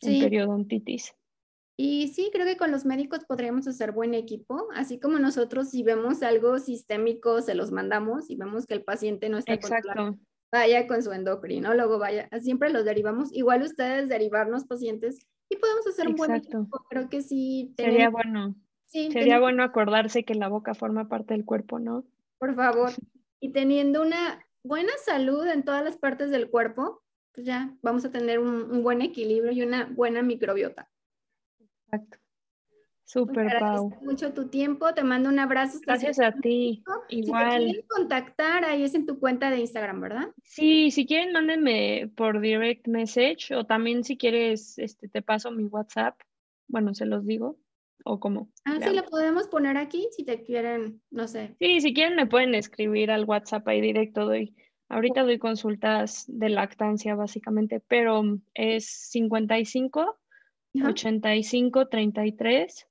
periodontitis. 0.00 1.14
Y 1.78 2.08
sí, 2.08 2.30
creo 2.32 2.46
que 2.46 2.56
con 2.56 2.70
los 2.70 2.86
médicos 2.86 3.24
podríamos 3.26 3.66
hacer 3.68 3.92
buen 3.92 4.14
equipo, 4.14 4.68
así 4.74 4.98
como 4.98 5.18
nosotros 5.18 5.70
si 5.70 5.82
vemos 5.82 6.22
algo 6.22 6.58
sistémico, 6.58 7.42
se 7.42 7.54
los 7.54 7.70
mandamos 7.70 8.30
y 8.30 8.36
vemos 8.36 8.66
que 8.66 8.74
el 8.74 8.82
paciente 8.82 9.28
no 9.28 9.36
está 9.38 9.52
Exacto 9.52 10.18
vaya 10.52 10.86
con 10.86 11.02
su 11.02 11.12
endocrinólogo, 11.12 11.98
vaya, 11.98 12.28
siempre 12.40 12.70
los 12.70 12.84
derivamos. 12.84 13.32
Igual 13.32 13.62
ustedes 13.62 14.08
derivarnos 14.08 14.64
pacientes 14.64 15.18
y 15.48 15.56
podemos 15.56 15.86
hacer 15.86 16.08
un 16.08 16.16
buen 16.16 16.34
equipo. 16.34 16.84
Creo 16.88 17.08
que 17.08 17.22
sí. 17.22 17.74
Sería 17.76 18.10
bueno. 18.10 18.54
Sí, 18.86 19.10
Sería 19.10 19.40
bueno 19.40 19.64
acordarse 19.64 20.24
que 20.24 20.34
la 20.34 20.48
boca 20.48 20.74
forma 20.74 21.08
parte 21.08 21.34
del 21.34 21.44
cuerpo, 21.44 21.78
¿no? 21.78 22.04
Por 22.38 22.54
favor. 22.54 22.90
Y 23.38 23.52
teniendo 23.52 24.00
una 24.00 24.42
buena 24.64 24.92
salud 25.04 25.46
en 25.46 25.62
todas 25.62 25.84
las 25.84 25.98
partes 25.98 26.30
del 26.30 26.48
cuerpo, 26.48 27.02
pues 27.36 27.46
ya 27.46 27.76
vamos 27.82 28.04
a 28.06 28.10
tener 28.10 28.38
un, 28.38 28.70
un 28.70 28.82
buen 28.82 29.02
equilibrio 29.02 29.52
y 29.52 29.62
una 29.62 29.84
buena 29.84 30.22
microbiota. 30.22 30.88
Exacto. 31.84 32.18
Súper, 33.04 33.60
Pau. 33.60 33.94
mucho 34.02 34.32
tu 34.32 34.48
tiempo, 34.48 34.92
te 34.92 35.04
mando 35.04 35.28
un 35.28 35.38
abrazo. 35.38 35.78
Gracias 35.80 36.18
a 36.18 36.32
ti. 36.32 36.82
Igual. 37.10 37.52
Si 37.52 37.58
te 37.58 37.64
quieren 37.64 37.86
contactar, 37.88 38.64
ahí 38.64 38.82
es 38.82 38.94
en 38.94 39.06
tu 39.06 39.20
cuenta 39.20 39.48
de 39.48 39.60
Instagram, 39.60 40.00
¿verdad? 40.00 40.28
Sí, 40.42 40.90
si 40.90 41.06
quieren, 41.06 41.32
mándenme 41.32 42.10
por 42.16 42.40
direct 42.40 42.88
message 42.88 43.54
o 43.54 43.64
también 43.64 44.02
si 44.02 44.16
quieres, 44.16 44.76
este, 44.78 45.08
te 45.08 45.22
paso 45.22 45.52
mi 45.52 45.66
WhatsApp. 45.66 46.18
Bueno, 46.66 46.94
se 46.94 47.06
los 47.06 47.24
digo. 47.24 47.60
¿O 48.04 48.18
cómo? 48.18 48.50
Ah, 48.64 48.78
sí, 48.80 48.94
lo 48.94 49.04
podemos 49.04 49.48
poner 49.48 49.76
aquí 49.76 50.08
si 50.12 50.24
te 50.24 50.42
quieren, 50.42 51.02
no 51.10 51.28
sé. 51.28 51.54
Sí, 51.58 51.80
si 51.80 51.92
quieren 51.92 52.16
me 52.16 52.26
pueden 52.26 52.54
escribir 52.54 53.10
al 53.10 53.24
WhatsApp 53.24 53.66
ahí 53.68 53.80
directo. 53.80 54.24
Doy, 54.26 54.54
ahorita 54.88 55.22
doy 55.22 55.38
consultas 55.38 56.24
de 56.28 56.48
lactancia 56.48 57.14
básicamente, 57.14 57.80
pero 57.80 58.22
es 58.54 58.86
55 58.86 60.18
85 60.84 61.88
33 61.88 62.88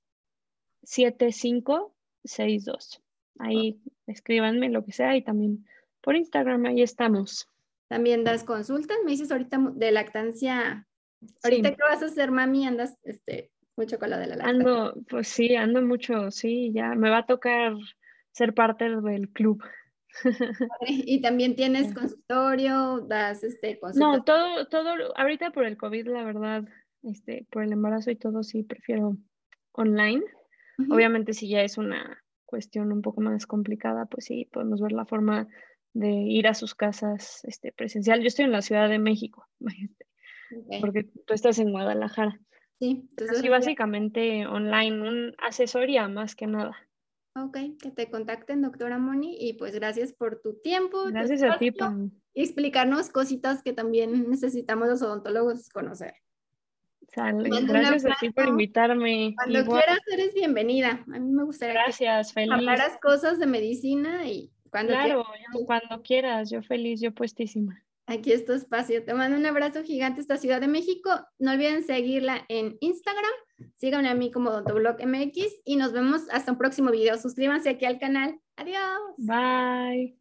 75 0.83 1.95
62. 2.23 3.01
Ahí 3.39 3.79
escríbanme 4.07 4.69
lo 4.69 4.83
que 4.83 4.91
sea 4.91 5.15
y 5.15 5.23
también 5.23 5.65
por 6.01 6.15
Instagram 6.15 6.65
ahí 6.65 6.81
estamos. 6.81 7.49
También 7.87 8.23
das 8.23 8.43
consultas, 8.43 8.97
me 9.03 9.11
dices 9.11 9.31
ahorita 9.31 9.59
de 9.73 9.91
lactancia. 9.91 10.87
Ahorita 11.43 11.75
que 11.75 11.83
vas 11.83 12.01
a 12.01 12.05
hacer, 12.05 12.31
mami, 12.31 12.65
andas 12.65 12.97
este, 13.03 13.51
mucho 13.75 13.99
con 13.99 14.09
lo 14.09 14.17
de 14.17 14.27
la 14.27 14.35
lactancia. 14.35 14.59
Ando, 14.59 14.95
pues 15.09 15.27
sí, 15.27 15.55
ando 15.55 15.81
mucho, 15.81 16.31
sí, 16.31 16.71
ya 16.73 16.95
me 16.95 17.09
va 17.09 17.19
a 17.19 17.25
tocar 17.25 17.73
ser 18.31 18.53
parte 18.53 18.89
del 19.01 19.29
club. 19.29 19.63
Y 20.87 21.21
también 21.21 21.55
tienes 21.55 21.93
consultorio, 21.93 23.01
das 23.01 23.43
este 23.43 23.79
No, 23.95 24.23
todo, 24.23 24.67
todo, 24.67 25.17
ahorita 25.17 25.51
por 25.51 25.65
el 25.65 25.77
COVID, 25.77 26.07
la 26.07 26.23
verdad, 26.23 26.65
este, 27.03 27.45
por 27.51 27.63
el 27.63 27.73
embarazo 27.73 28.11
y 28.11 28.15
todo, 28.15 28.43
sí 28.43 28.63
prefiero 28.63 29.17
online. 29.71 30.23
Obviamente, 30.89 31.33
si 31.33 31.47
ya 31.47 31.61
es 31.61 31.77
una 31.77 32.21
cuestión 32.45 32.91
un 32.91 33.01
poco 33.01 33.21
más 33.21 33.45
complicada, 33.45 34.05
pues 34.05 34.25
sí, 34.25 34.49
podemos 34.51 34.81
ver 34.81 34.91
la 34.91 35.05
forma 35.05 35.47
de 35.93 36.09
ir 36.09 36.47
a 36.47 36.53
sus 36.53 36.75
casas 36.75 37.43
este, 37.45 37.71
presencial. 37.71 38.21
Yo 38.21 38.27
estoy 38.27 38.45
en 38.45 38.51
la 38.51 38.61
Ciudad 38.61 38.89
de 38.89 38.99
México, 38.99 39.47
porque 40.81 41.03
tú 41.25 41.33
estás 41.33 41.59
en 41.59 41.71
Guadalajara. 41.71 42.39
Sí, 42.79 43.07
entonces. 43.17 43.49
básicamente 43.49 44.45
online, 44.47 45.07
un 45.07 45.35
asesoría 45.37 46.09
más 46.09 46.35
que 46.35 46.47
nada. 46.47 46.75
Ok, 47.37 47.57
que 47.81 47.91
te 47.91 48.09
contacten, 48.09 48.61
doctora 48.61 48.97
Moni, 48.97 49.35
y 49.39 49.53
pues 49.53 49.75
gracias 49.75 50.13
por 50.13 50.41
tu 50.41 50.61
tiempo. 50.61 51.03
Gracias 51.07 51.43
a 51.43 51.57
ti, 51.57 51.73
Y 52.33 52.43
explicarnos 52.43 53.09
cositas 53.09 53.61
que 53.61 53.73
también 53.73 54.29
necesitamos 54.29 54.87
los 54.87 55.01
odontólogos 55.01 55.67
conocer. 55.69 56.13
Sale. 57.09 57.49
Gracias 57.65 58.05
a 58.05 58.15
ti 58.19 58.29
por 58.29 58.47
invitarme. 58.47 59.35
Cuando 59.35 59.65
quieras, 59.65 59.99
eres 60.13 60.33
bienvenida. 60.33 61.03
A 61.13 61.19
mí 61.19 61.31
me 61.31 61.43
gustaría 61.43 61.73
Gracias, 61.73 62.33
que 62.33 62.47
hablaras 62.49 62.97
cosas 63.01 63.37
de 63.37 63.47
medicina 63.47 64.25
y 64.27 64.51
cuando 64.69 64.93
claro, 64.93 65.25
cuando 65.65 66.01
quieras, 66.01 66.49
yo 66.49 66.61
feliz, 66.61 67.01
yo 67.01 67.13
puestísima. 67.13 67.84
Aquí 68.07 68.31
es 68.31 68.45
tu 68.45 68.53
espacio. 68.53 69.03
Te 69.03 69.13
mando 69.13 69.37
un 69.37 69.45
abrazo 69.45 69.83
gigante 69.83 70.21
esta 70.21 70.37
Ciudad 70.37 70.61
de 70.61 70.67
México. 70.67 71.09
No 71.39 71.51
olviden 71.51 71.83
seguirla 71.83 72.45
en 72.49 72.77
Instagram. 72.79 73.31
Síganme 73.77 74.09
a 74.09 74.15
mí 74.15 74.31
como 74.31 74.51
Dotoblog 74.51 74.97
MX 75.05 75.61
y 75.63 75.75
nos 75.75 75.91
vemos 75.91 76.23
hasta 76.31 76.51
un 76.51 76.57
próximo 76.57 76.91
video. 76.91 77.17
Suscríbanse 77.17 77.69
aquí 77.69 77.85
al 77.85 77.99
canal. 77.99 78.39
Adiós. 78.57 78.99
Bye. 79.17 80.19